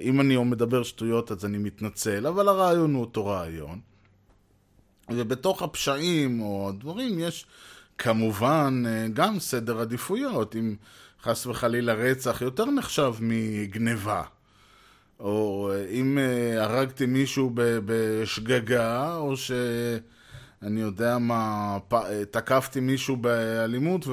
[0.00, 3.80] אם אני מדבר שטויות אז אני מתנצל, אבל הרעיון הוא אותו רעיון.
[5.10, 7.46] ובתוך הפשעים או הדברים יש
[7.98, 8.82] כמובן
[9.14, 10.56] גם סדר עדיפויות.
[10.56, 10.76] אם
[11.22, 14.22] חס וחלילה רצח יותר נחשב מגניבה.
[15.20, 16.18] או אם
[16.56, 21.78] הרגתי מישהו בשגגה, או שאני יודע מה,
[22.30, 24.06] תקפתי מישהו באלימות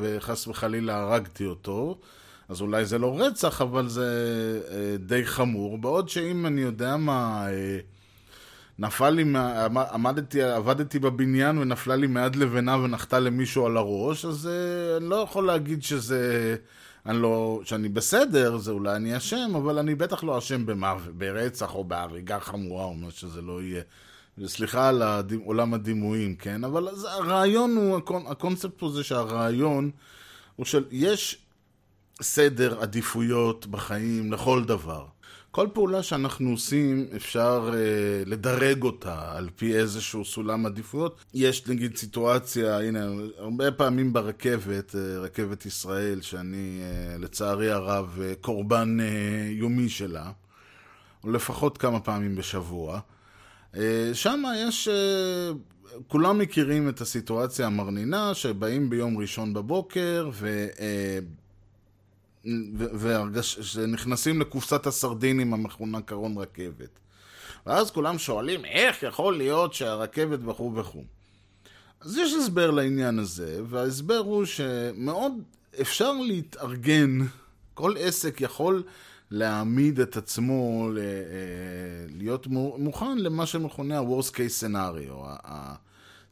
[0.00, 1.98] וחס וחלילה הרגתי אותו.
[2.48, 4.08] אז אולי זה לא רצח, אבל זה
[4.70, 5.78] אה, די חמור.
[5.78, 7.78] בעוד שאם אני יודע מה, אה,
[8.78, 9.24] נפל לי,
[9.92, 15.16] עמדתי, עבדתי בבניין ונפלה לי מיד לבנה ונחתה למישהו על הראש, אז אה, אני לא
[15.16, 16.56] יכול להגיד שזה...
[17.06, 20.66] אני לא, שאני בסדר, זה אולי אני אשם, אבל אני בטח לא אשם
[21.18, 23.82] ברצח או בהריגה חמורה או מה שזה לא יהיה.
[24.46, 26.64] סליחה על הדימ, עולם הדימויים, כן?
[26.64, 29.90] אבל הרעיון הוא, הקונספט פה זה שהרעיון
[30.56, 31.38] הוא של, יש
[32.22, 35.04] סדר עדיפויות בחיים לכל דבר.
[35.54, 37.78] כל פעולה שאנחנו עושים אפשר אה,
[38.26, 41.24] לדרג אותה על פי איזשהו סולם עדיפויות.
[41.34, 43.06] יש נגיד סיטואציה, הנה,
[43.38, 49.06] הרבה פעמים ברכבת, אה, רכבת ישראל, שאני אה, לצערי הרב אה, קורבן אה,
[49.50, 50.30] יומי שלה,
[51.24, 53.00] או לפחות כמה פעמים בשבוע.
[53.76, 55.50] אה, שם יש, אה,
[56.08, 60.66] כולם מכירים את הסיטואציה המרנינה, שבאים ביום ראשון בבוקר, ו...
[60.80, 61.18] אה,
[63.74, 66.98] ונכנסים לקופסת הסרדינים המכונה קרון רכבת.
[67.66, 71.04] ואז כולם שואלים, איך יכול להיות שהרכבת וכו' וכו'.
[72.00, 75.32] אז יש הסבר לעניין הזה, וההסבר הוא שמאוד
[75.80, 77.18] אפשר להתארגן,
[77.74, 78.82] כל עסק יכול
[79.30, 81.02] להעמיד את עצמו, אה,
[82.16, 82.46] להיות
[82.78, 85.46] מוכן למה שמכונה ה-Worst case scenario,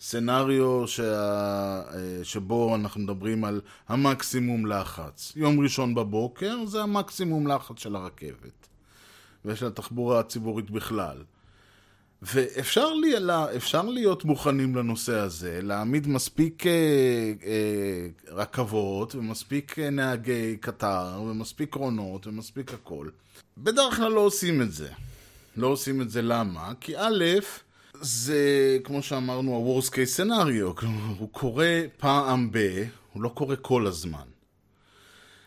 [0.04, 1.82] סנאריו שה...
[2.22, 5.32] שבו אנחנו מדברים על המקסימום לחץ.
[5.36, 8.68] יום ראשון בבוקר זה המקסימום לחץ של הרכבת
[9.44, 11.16] ושל התחבורה הציבורית בכלל.
[12.22, 13.12] ואפשר לי,
[13.56, 16.72] אפשר להיות מוכנים לנושא הזה, להעמיד מספיק אה,
[17.44, 23.08] אה, רכבות ומספיק אה, נהגי קטר ומספיק קרונות ומספיק הכל.
[23.58, 24.88] בדרך כלל לא עושים את זה.
[25.56, 26.72] לא עושים את זה למה?
[26.80, 27.24] כי א',
[28.02, 32.84] זה, כמו שאמרנו, ה-Worst case scenario, כלומר, הוא קורה פעם ב...
[33.12, 34.24] הוא לא קורה כל הזמן.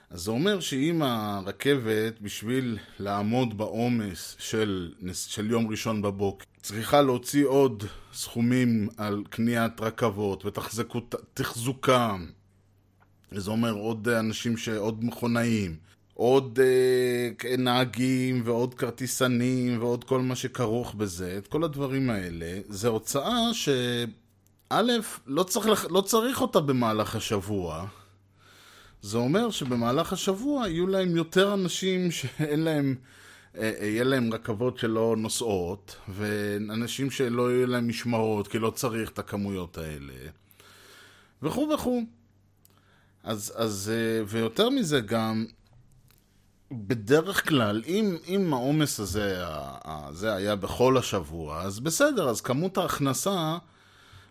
[0.10, 7.46] אז זה אומר שאם הרכבת, בשביל לעמוד בעומס של, של יום ראשון בבוקר, צריכה להוציא
[7.46, 12.26] עוד סכומים על קניית רכבות ותחזוקם,
[13.32, 14.70] זה אומר עוד אנשים, ש...
[14.70, 15.76] עוד מכונאים,
[16.18, 22.88] עוד אה, נהגים ועוד כרטיסנים ועוד כל מה שכרוך בזה, את כל הדברים האלה, זה
[22.88, 24.82] הוצאה שא',
[25.28, 27.88] לא צריך, לא צריך אותה במהלך השבוע.
[29.02, 32.96] זה אומר שבמהלך השבוע יהיו להם יותר אנשים שאין להם,
[33.58, 39.10] אה, אה, יהיה להם רכבות שלא נוסעות, ואנשים שלא יהיו להם משמרות כי לא צריך
[39.10, 40.14] את הכמויות האלה,
[41.44, 42.02] וכו' וכו'.
[43.24, 45.46] אז, אז, אה, ויותר מזה גם,
[46.88, 49.36] בדרך כלל, אם, אם העומס הזה,
[49.86, 53.58] הזה היה בכל השבוע, אז בסדר, אז כמות ההכנסה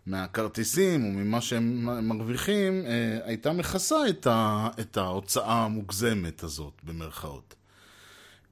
[0.07, 7.55] מהכרטיסים או ממה שהם מרוויחים אה, הייתה מכסה את, ה, את ההוצאה המוגזמת הזאת, במרכאות.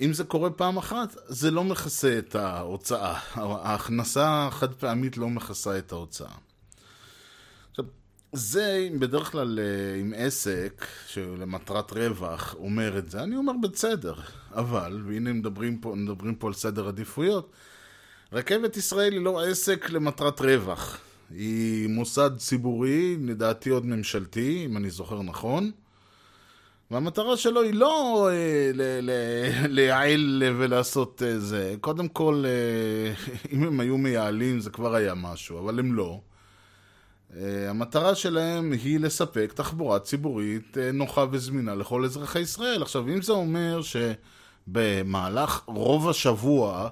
[0.00, 3.18] אם זה קורה פעם אחת, זה לא מכסה את ההוצאה.
[3.34, 6.34] ההכנסה החד פעמית לא מכסה את ההוצאה.
[8.32, 14.14] זה בדרך כלל אה, עם עסק שלמטרת רווח אומר את זה, אני אומר בסדר,
[14.54, 17.52] אבל, והנה מדברים פה, מדברים פה על סדר עדיפויות,
[18.32, 20.98] רכבת ישראל היא לא עסק למטרת רווח,
[21.30, 25.70] היא מוסד ציבורי, לדעתי עוד ממשלתי, אם אני זוכר נכון,
[26.90, 29.00] והמטרה שלו היא לא אה,
[29.68, 33.14] לייעל ולעשות אה, זה, קודם כל, אה,
[33.52, 36.20] אם הם היו מייעלים זה כבר היה משהו, אבל הם לא.
[37.36, 42.82] אה, המטרה שלהם היא לספק תחבורה ציבורית אה, נוחה וזמינה לכל אזרחי ישראל.
[42.82, 43.80] עכשיו, אם זה אומר
[44.66, 46.88] שבמהלך רוב השבוע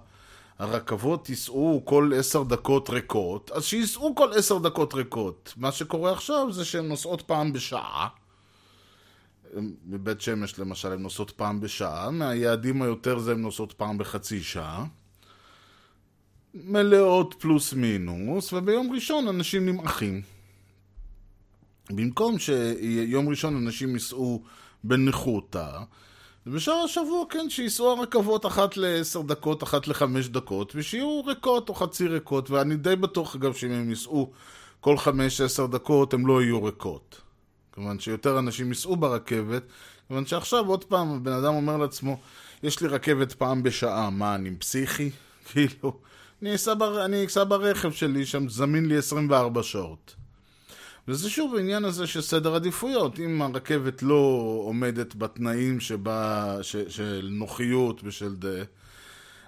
[0.59, 5.55] הרכבות ייסעו כל עשר דקות ריקות, אז שייסעו כל עשר דקות ריקות.
[5.57, 8.09] מה שקורה עכשיו זה שהן נוסעות פעם בשעה.
[9.85, 14.85] בבית שמש למשל הן נוסעות פעם בשעה, מהיעדים היותר זה הן נוסעות פעם בחצי שעה.
[16.55, 20.23] מלאות פלוס מינוס, וביום ראשון אנשים נמעכים.
[21.91, 24.43] במקום שיום ראשון אנשים ייסעו
[24.85, 25.79] בניחותא,
[26.47, 32.09] ובשאר השבוע, כן, שייסעו הרכבות אחת לעשר דקות, אחת לחמש דקות, ושיהיו ריקות או חצי
[32.09, 34.33] ריקות, ואני די בטוח, אגב, שאם הם ייסעו
[34.81, 37.21] כל חמש-עשר דקות, הם לא יהיו ריקות.
[37.73, 39.63] כיוון שיותר אנשים ייסעו ברכבת,
[40.09, 42.21] כיוון שעכשיו, עוד פעם, הבן אדם אומר לעצמו,
[42.63, 45.11] יש לי רכבת פעם בשעה, מה, אני פסיכי?
[45.53, 46.01] כאילו,
[46.43, 47.05] אני אסע, בר...
[47.05, 50.15] אני אסע ברכב שלי, שם זמין לי 24 שעות.
[51.09, 53.19] וזה שוב העניין הזה של סדר עדיפויות.
[53.19, 58.63] אם הרכבת לא עומדת בתנאים שבה, ש, של נוחיות ושל דה,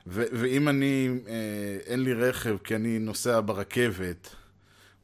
[0.06, 4.28] ו, ואם אני, אה, אין לי רכב כי אני נוסע ברכבת,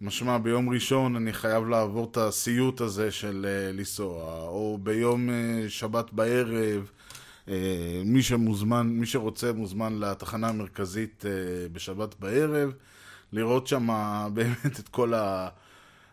[0.01, 5.65] משמע ביום ראשון אני חייב לעבור את הסיוט הזה של אה, לנסוע, או ביום אה,
[5.69, 6.91] שבת בערב,
[8.05, 12.73] מי שמוזמן, מי שרוצה מוזמן לתחנה המרכזית אה, בשבת בערב,
[13.33, 13.89] לראות שם
[14.35, 15.49] באמת את כל ה...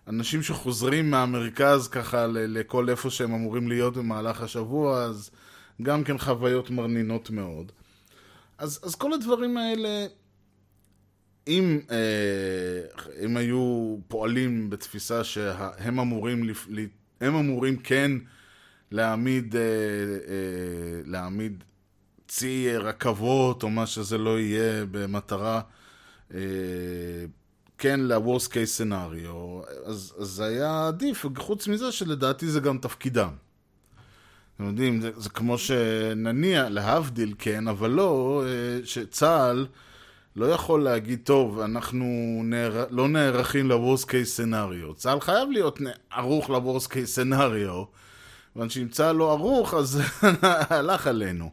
[0.07, 5.31] אנשים שחוזרים מהמרכז ככה לכל איפה שהם אמורים להיות במהלך השבוע, אז
[5.81, 7.71] גם כן חוויות מרנינות מאוד.
[8.57, 10.05] אז, אז כל הדברים האלה,
[11.47, 16.49] אם אה, הם היו פועלים בתפיסה שהם אמורים.
[17.21, 18.11] הם אמורים כן
[18.91, 21.63] להעמיד, אה, אה, להעמיד
[22.27, 25.61] צי רכבות או מה שזה לא יהיה במטרה
[26.33, 26.39] אה,
[27.77, 33.31] כן ל-Worst case scenario, אז, אז זה היה עדיף, חוץ מזה שלדעתי זה גם תפקידם.
[34.55, 39.67] אתם יודעים, זה, זה כמו שנניע, להבדיל כן, אבל לא, אה, שצה"ל
[40.35, 42.05] לא יכול להגיד, טוב, אנחנו
[42.43, 42.85] נער...
[42.89, 44.93] לא נערכים ל-Worst case scenario.
[44.95, 45.79] צה"ל חייב להיות
[46.11, 47.85] ערוך ל-Worst case scenario,
[48.55, 50.01] כיוון שאם צה"ל לא ערוך, אז
[50.69, 51.51] הלך עלינו.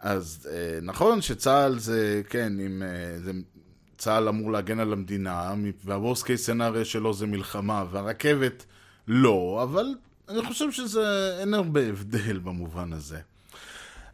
[0.00, 3.32] אז אה, נכון שצה"ל זה, כן, אם, אה, זה
[3.98, 5.54] צה"ל אמור להגן על המדינה,
[5.84, 8.64] והוורס קייס סנאריה שלו זה מלחמה, והרכבת
[9.08, 9.86] לא, אבל
[10.28, 13.20] אני חושב שזה, אין הרבה הבדל במובן הזה.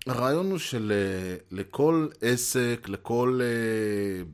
[0.07, 4.24] הרעיון הוא שלכל עסק, לכל אה,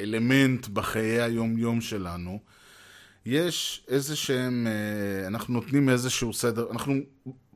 [0.00, 2.40] אלמנט בחיי היום-יום שלנו,
[3.26, 6.94] יש איזה שהם, אה, אנחנו נותנים איזשהו סדר, אנחנו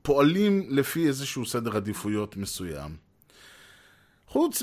[0.02, 2.96] פועלים לפי איזשהו סדר עדיפויות מסוים.
[4.30, 4.62] חוץ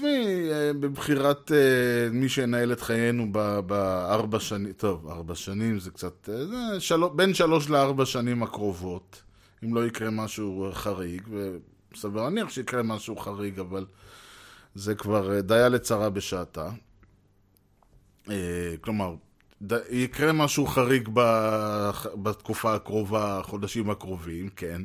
[0.76, 3.32] מבבחירת אה, מי שינהל את חיינו
[3.66, 7.01] בארבע שנים, טוב, ארבע שנים זה קצת, אה, זה של...
[7.16, 9.22] בין שלוש לארבע שנים הקרובות,
[9.64, 11.22] אם לא יקרה משהו חריג,
[11.93, 13.86] וסביר להניח שיקרה משהו חריג, אבל
[14.76, 16.70] זה כבר אה, דיה לצרה בשעתה.
[18.82, 19.16] כלומר,
[19.62, 19.74] ד...
[19.89, 21.22] יקרה משהו חריג ב...
[22.24, 24.82] בתקופה הקרובה, החודשים הקרובים, כן,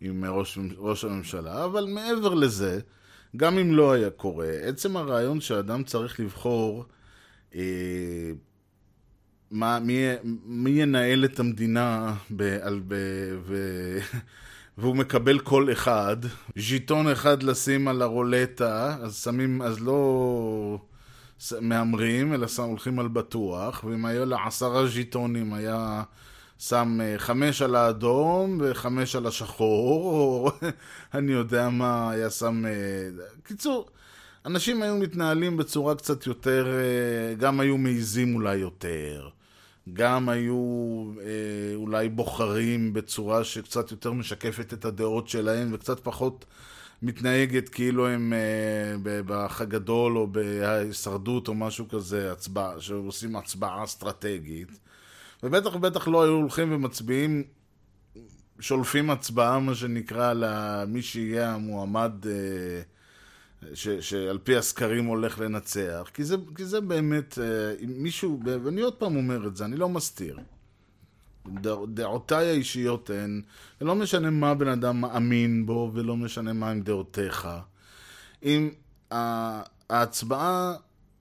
[0.00, 2.80] עם ראש, ראש הממשלה, אבל מעבר לזה,
[3.36, 6.84] גם אם לא היה קורה, עצם הרעיון שאדם צריך לבחור
[7.54, 8.30] אה,
[9.50, 10.04] מה, מי,
[10.44, 12.94] מי ינהל את המדינה ב, על, ב,
[13.46, 13.56] ו,
[14.78, 16.16] והוא מקבל קול אחד,
[16.56, 20.78] ז'יטון אחד לשים על הרולטה, אז שמים, אז לא
[21.60, 26.02] מהמרים, אלא שם, הולכים על בטוח, ואם היה לה עשרה ז'יטונים, היה...
[26.68, 30.50] שם אה, חמש על האדום וחמש על השחור, או
[31.14, 32.66] אני יודע מה היה שם...
[32.66, 33.88] אה, קיצור,
[34.46, 39.28] אנשים היו מתנהלים בצורה קצת יותר, אה, גם היו מעיזים אולי יותר,
[39.92, 41.04] גם היו
[41.74, 46.44] אולי בוחרים בצורה שקצת יותר משקפת את הדעות שלהם וקצת פחות
[47.02, 48.32] מתנהגת כאילו הם
[49.26, 54.68] באח הגדול או בהישרדות או משהו כזה, הצבעה, שעושים הצבעה אסטרטגית.
[55.42, 57.42] ובטח ובטח לא היו הולכים ומצביעים,
[58.60, 62.82] שולפים הצבעה, מה שנקרא, למי שיהיה המועמד אה,
[63.74, 66.10] ש, שעל פי הסקרים הולך לנצח.
[66.14, 69.88] כי זה, כי זה באמת, אה, מישהו, ואני עוד פעם אומר את זה, אני לא
[69.88, 70.38] מסתיר.
[71.86, 73.42] דעותיי האישיות הן,
[73.80, 77.48] ולא משנה מה בן אדם מאמין בו, ולא משנה מה עם דעותיך.
[78.42, 78.70] אם
[79.90, 80.74] ההצבעה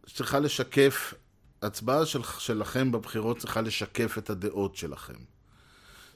[0.05, 1.13] צריכה לשקף
[1.61, 5.13] ההצבעה של, שלכם בבחירות צריכה לשקף את הדעות שלכם.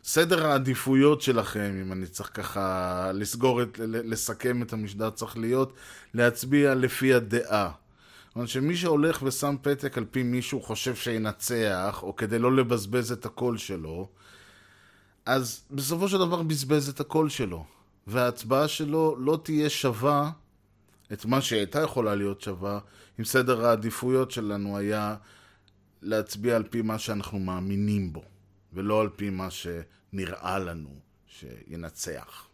[0.03, 5.73] סדר העדיפויות שלכם, אם אני צריך ככה לסגור את, לסכם את המשדר, צריך להיות
[6.13, 7.71] להצביע לפי הדעה.
[8.35, 13.11] אומרת שמי שהולך ושם פתק על פי מי שהוא חושב שינצח, או כדי לא לבזבז
[13.11, 14.09] את הקול שלו,
[15.25, 17.65] אז בסופו של דבר בזבז את הקול שלו.
[18.07, 20.31] וההצבעה שלו לא תהיה שווה
[21.13, 22.79] את מה שהייתה יכולה להיות שווה,
[23.19, 25.15] אם סדר העדיפויות שלנו היה
[26.01, 28.23] להצביע על פי מה שאנחנו מאמינים בו,
[28.73, 30.89] ולא על פי מה שנראה לנו
[31.27, 32.47] שינצח.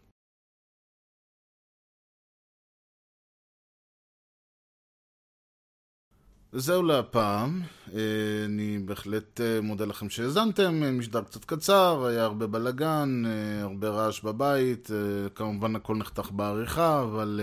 [6.54, 7.60] זהו להפעם.
[7.94, 8.00] אה,
[8.44, 10.82] אני בהחלט אה, מודה לכם שהאזנתם.
[10.82, 13.22] אה, משדר קצת קצר, היה הרבה בלאגן,
[13.62, 14.90] הרבה רעש בבית.
[15.34, 17.40] כמובן הכל נחתך בעריכה, אבל...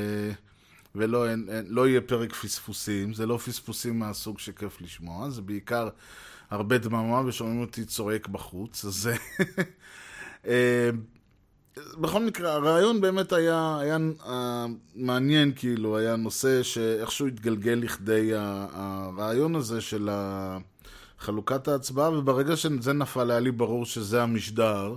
[0.95, 3.13] ולא אין, אין, לא יהיה פרק פספוסים.
[3.13, 5.89] זה לא פספוסים מהסוג שכיף לשמוע, זה בעיקר
[6.49, 8.85] הרבה דממה ושומעים אותי צועק בחוץ.
[8.85, 9.09] אז...
[12.01, 14.29] בכל מקרה, הרעיון באמת היה, היה uh,
[14.95, 20.09] מעניין, כאילו, היה נושא שאיכשהו התגלגל לכדי הרעיון הזה של
[21.19, 24.95] חלוקת ההצבעה, וברגע שזה נפל היה לי ברור שזה המשדר,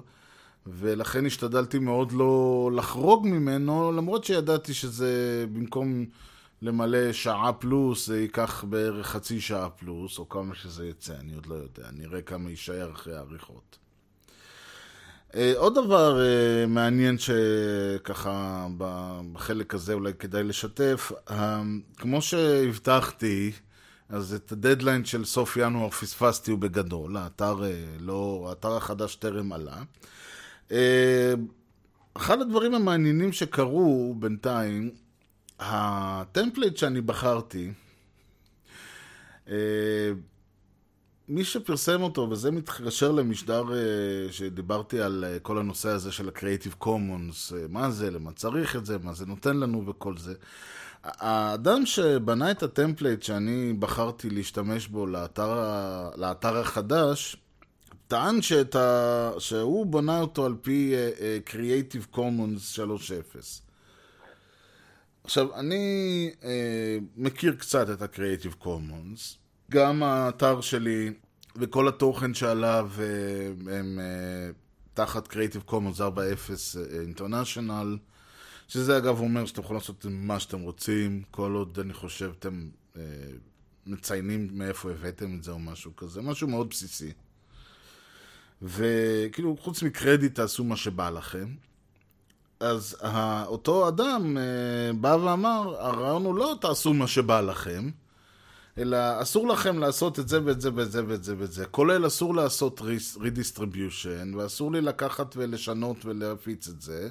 [0.67, 6.07] ולכן השתדלתי מאוד לא לחרוג ממנו, למרות שידעתי שזה במקום
[6.63, 11.47] למלא שעה פלוס, זה ייקח בערך חצי שעה פלוס, או כמה שזה יצא, אני עוד
[11.47, 13.82] לא יודע, נראה כמה יישאר אחרי העריכות.
[15.37, 18.67] אה, עוד דבר אה, מעניין שככה
[19.33, 21.63] בחלק הזה אולי כדאי לשתף, אה,
[21.97, 23.53] כמו שהבטחתי,
[24.09, 27.63] אז את הדדליין של סוף ינואר פספסתי הוא בגדול, האתר,
[28.01, 29.83] לא, האתר החדש טרם עלה.
[32.15, 34.91] אחד הדברים המעניינים שקרו בינתיים,
[35.59, 37.73] ה template שאני בחרתי,
[41.29, 46.85] מי שפרסם אותו, וזה מתקשר למשדר אה, שדיברתי על אה, כל הנושא הזה של ה-Creative
[46.85, 50.35] Commons, אה, מה זה, למה צריך את זה, מה זה נותן לנו וכל זה.
[51.05, 55.59] האדם שבנה את ה template שאני בחרתי להשתמש בו לאתר,
[56.17, 57.37] לאתר החדש,
[58.09, 59.31] טען שאת ה...
[59.39, 60.95] שהוא בנה אותו על פי
[61.51, 63.63] Creative Commons 3.0.
[65.25, 69.42] עכשיו, אני אה, מכיר קצת את ה-Creative Commons.
[69.73, 71.13] גם האתר שלי
[71.57, 74.51] וכל התוכן שעליו אה, הם אה,
[74.95, 76.25] תחת Creative Commons 4.0 אה,
[77.17, 77.87] International,
[78.69, 82.69] שזה אגב אומר שאתם יכולים לעשות מה שאתם רוצים, כל עוד אני חושב אתם
[83.87, 87.13] מציינים מאיפה הבאתם את זה או משהו כזה, משהו מאוד בסיסי.
[88.63, 91.55] וכאילו, חוץ מקרדיט תעשו מה שבא לכם.
[92.61, 92.97] אז
[93.47, 94.37] אותו אדם
[95.01, 97.91] בא ואמר, הרעיון הוא לא תעשו מה שבא לכם,
[98.79, 101.67] אלא אסור לכם לעשות את זה ואת זה ואת זה ואת זה ואת זה.
[101.67, 102.81] כולל אסור לעשות
[103.17, 107.09] redistribution, ואסור לי לקחת ולשנות ולהפיץ את זה.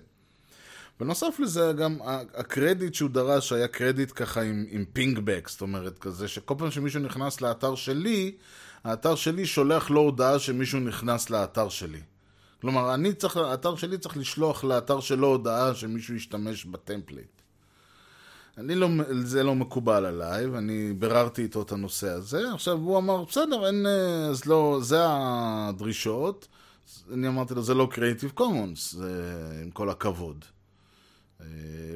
[1.00, 1.98] בנוסף לזה, גם
[2.34, 7.02] הקרדיט שהוא דרש היה קרדיט ככה עם, עם pingback, זאת אומרת, כזה שכל פעם שמישהו
[7.02, 8.36] נכנס לאתר שלי,
[8.84, 12.02] האתר שלי שולח לו הודעה שמישהו נכנס לאתר שלי.
[12.62, 17.41] כלומר, אני צריך, האתר שלי צריך לשלוח לאתר שלו הודעה שמישהו ישתמש ב template.
[18.62, 18.88] אני לא,
[19.24, 22.54] זה לא מקובל עליי, ואני ביררתי איתו את הנושא הזה.
[22.54, 26.48] עכשיו, הוא אמר, בסדר, אין, אה, אז לא, זה הדרישות.
[27.14, 30.46] אני אמרתי לו, זה לא Creative Commons, זה עם כל הכבוד.
[31.42, 31.46] אה,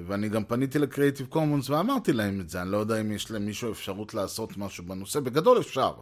[0.07, 3.71] ואני גם פניתי ל-Creative Commons ואמרתי להם את זה, אני לא יודע אם יש למישהו
[3.71, 5.93] אפשרות לעשות משהו בנושא, בגדול אפשר.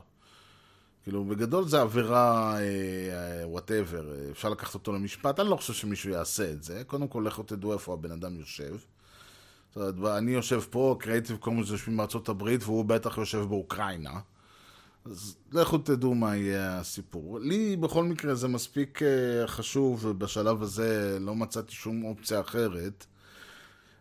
[1.04, 2.58] כאילו, בגדול זה עבירה,
[3.44, 6.84] וואטאבר, אפשר לקחת אותו למשפט, אני לא חושב שמישהו יעשה את זה.
[6.88, 8.76] קודם כל, לכו תדעו איפה הבן אדם יושב.
[9.76, 14.20] זאת אומרת, אני יושב פה, Creative Commons יושבים בארצות הברית, והוא בטח יושב באוקראינה.
[15.06, 17.40] אז לכו תדעו מה יהיה הסיפור.
[17.40, 23.06] לי בכל מקרה זה מספיק אה, חשוב, ובשלב הזה לא מצאתי שום אופציה אחרת.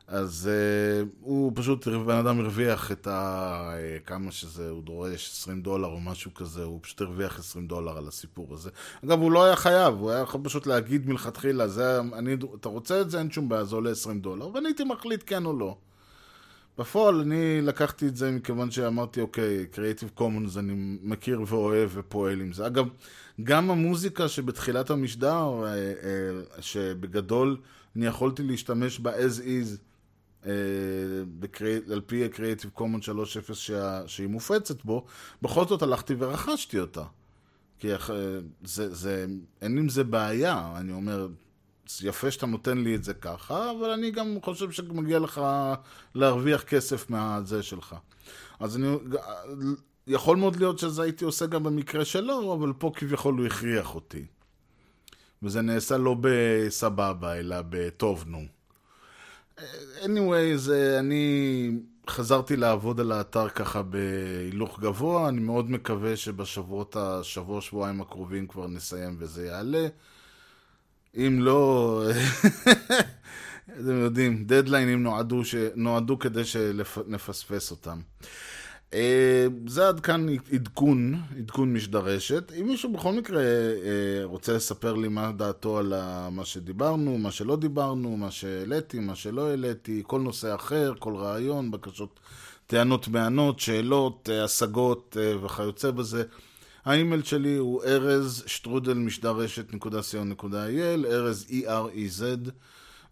[0.07, 3.74] אז uh, הוא פשוט, בן אדם הרוויח את ה...
[3.74, 7.98] uh, כמה שזה, הוא דורש 20 דולר או משהו כזה, הוא פשוט הרוויח 20 דולר
[7.98, 8.70] על הסיפור הזה.
[9.05, 13.00] אגב, הוא לא היה חייב, הוא היה יכול פשוט להגיד מלכתחילה, זה, אני, אתה רוצה
[13.00, 15.76] את זה, אין שום בעיה, זה עולה 20 דולר, ואני הייתי מחליט כן או לא.
[16.78, 22.53] בפועל אני לקחתי את זה מכיוון שאמרתי, אוקיי, Creative Commons אני מכיר ואוהב ופועל עם
[22.53, 22.66] זה.
[22.66, 22.86] אגב,
[23.42, 27.57] גם המוזיקה שבתחילת המשדר, אה, אה, שבגדול
[27.96, 29.91] אני יכולתי להשתמש בה as is, אה,
[31.93, 33.05] על פי ה-Creative Commons
[33.49, 35.05] 3.0 שה- שהיא מופצת בו,
[35.43, 37.03] בכל זאת הלכתי ורכשתי אותה.
[37.78, 38.11] כי אח-
[38.64, 39.26] זה, זה,
[39.62, 41.28] אין עם זה בעיה, אני אומר,
[42.03, 45.40] יפה שאתה נותן לי את זה ככה, אבל אני גם חושב שמגיע לך
[46.14, 47.95] להרוויח כסף מהזה שלך.
[48.61, 48.97] אז אני,
[50.07, 54.24] יכול מאוד להיות שזה הייתי עושה גם במקרה שלו, אבל פה כביכול הוא הכריח אותי.
[55.43, 58.43] וזה נעשה לא בסבבה, אלא בטוב, נו.
[60.02, 61.70] Anyway, זה, אני
[62.10, 68.66] חזרתי לעבוד על האתר ככה בהילוך גבוה, אני מאוד מקווה שבשבועות, השבוע, שבועיים הקרובים כבר
[68.66, 69.86] נסיים וזה יעלה.
[71.16, 72.02] אם לא,
[73.80, 75.54] אתם יודעים, דדליינים נועדו, ש...
[75.74, 78.00] נועדו כדי שנפספס אותם.
[78.95, 82.53] אה, זה עד כאן עדכון, עדכון משדרשת.
[82.61, 85.93] אם מישהו בכל מקרה אה, רוצה לספר לי מה דעתו על
[86.30, 91.70] מה שדיברנו, מה שלא דיברנו, מה שהעליתי, מה שלא העליתי, כל נושא אחר, כל רעיון,
[91.70, 92.20] בקשות
[92.72, 96.24] טענות מענות, שאלות, אה, השגות אה, וכיוצא בזה.
[96.84, 102.51] האימייל שלי הוא ארז שטרודל משדרשת נקודה co.il, ארז E-R-E-Z,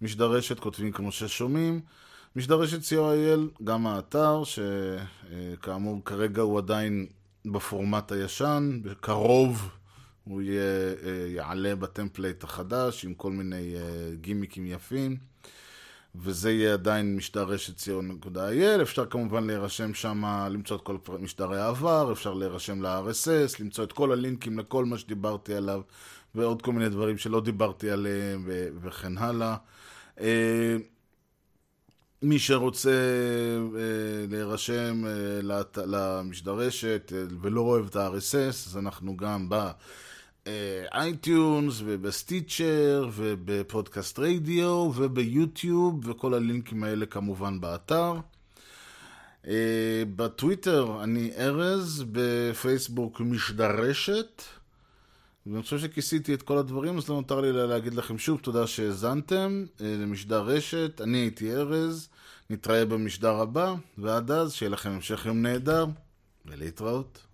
[0.02, 1.80] משדרשת כותבים כמו ששומעים.
[2.36, 7.06] משדרשת co.il, גם האתר, שכאמור כרגע הוא עדיין
[7.44, 9.68] בפורמט הישן, בקרוב
[10.24, 15.16] הוא יהיה, אה, יעלה ב template החדש עם כל מיני אה, גימיקים יפים.
[16.14, 22.34] וזה יהיה עדיין משדרשת co.il, אפשר כמובן להירשם שם, למצוא את כל משדרי העבר, אפשר
[22.34, 25.80] להירשם ל-RSS, למצוא את כל הלינקים לכל מה שדיברתי עליו,
[26.34, 28.44] ועוד כל מיני דברים שלא דיברתי עליהם,
[28.82, 29.56] וכן הלאה.
[32.22, 33.76] אה, מי שרוצה אה,
[34.30, 35.10] להירשם אה,
[35.42, 39.48] לת- למשדרשת אה, ולא אוהב את ה-RSS, אז אנחנו גם
[40.46, 48.14] ב iTunes וב Stitcher ובפודקאסט רדיו וביוטיוב וכל הלינקים האלה כמובן באתר.
[49.46, 49.52] אה,
[50.16, 54.42] בטוויטר אני ארז, בפייסבוק משדרשת.
[55.46, 59.64] ואני חושב שכיסיתי את כל הדברים, אז לא נותר לי להגיד לכם שוב תודה שהאזנתם
[59.80, 61.00] אה, למשדר רשת.
[61.00, 62.08] אני הייתי ארז,
[62.50, 65.86] נתראה במשדר הבא, ועד אז שיהיה לכם המשך יום נהדר,
[66.46, 67.26] ולהתראות.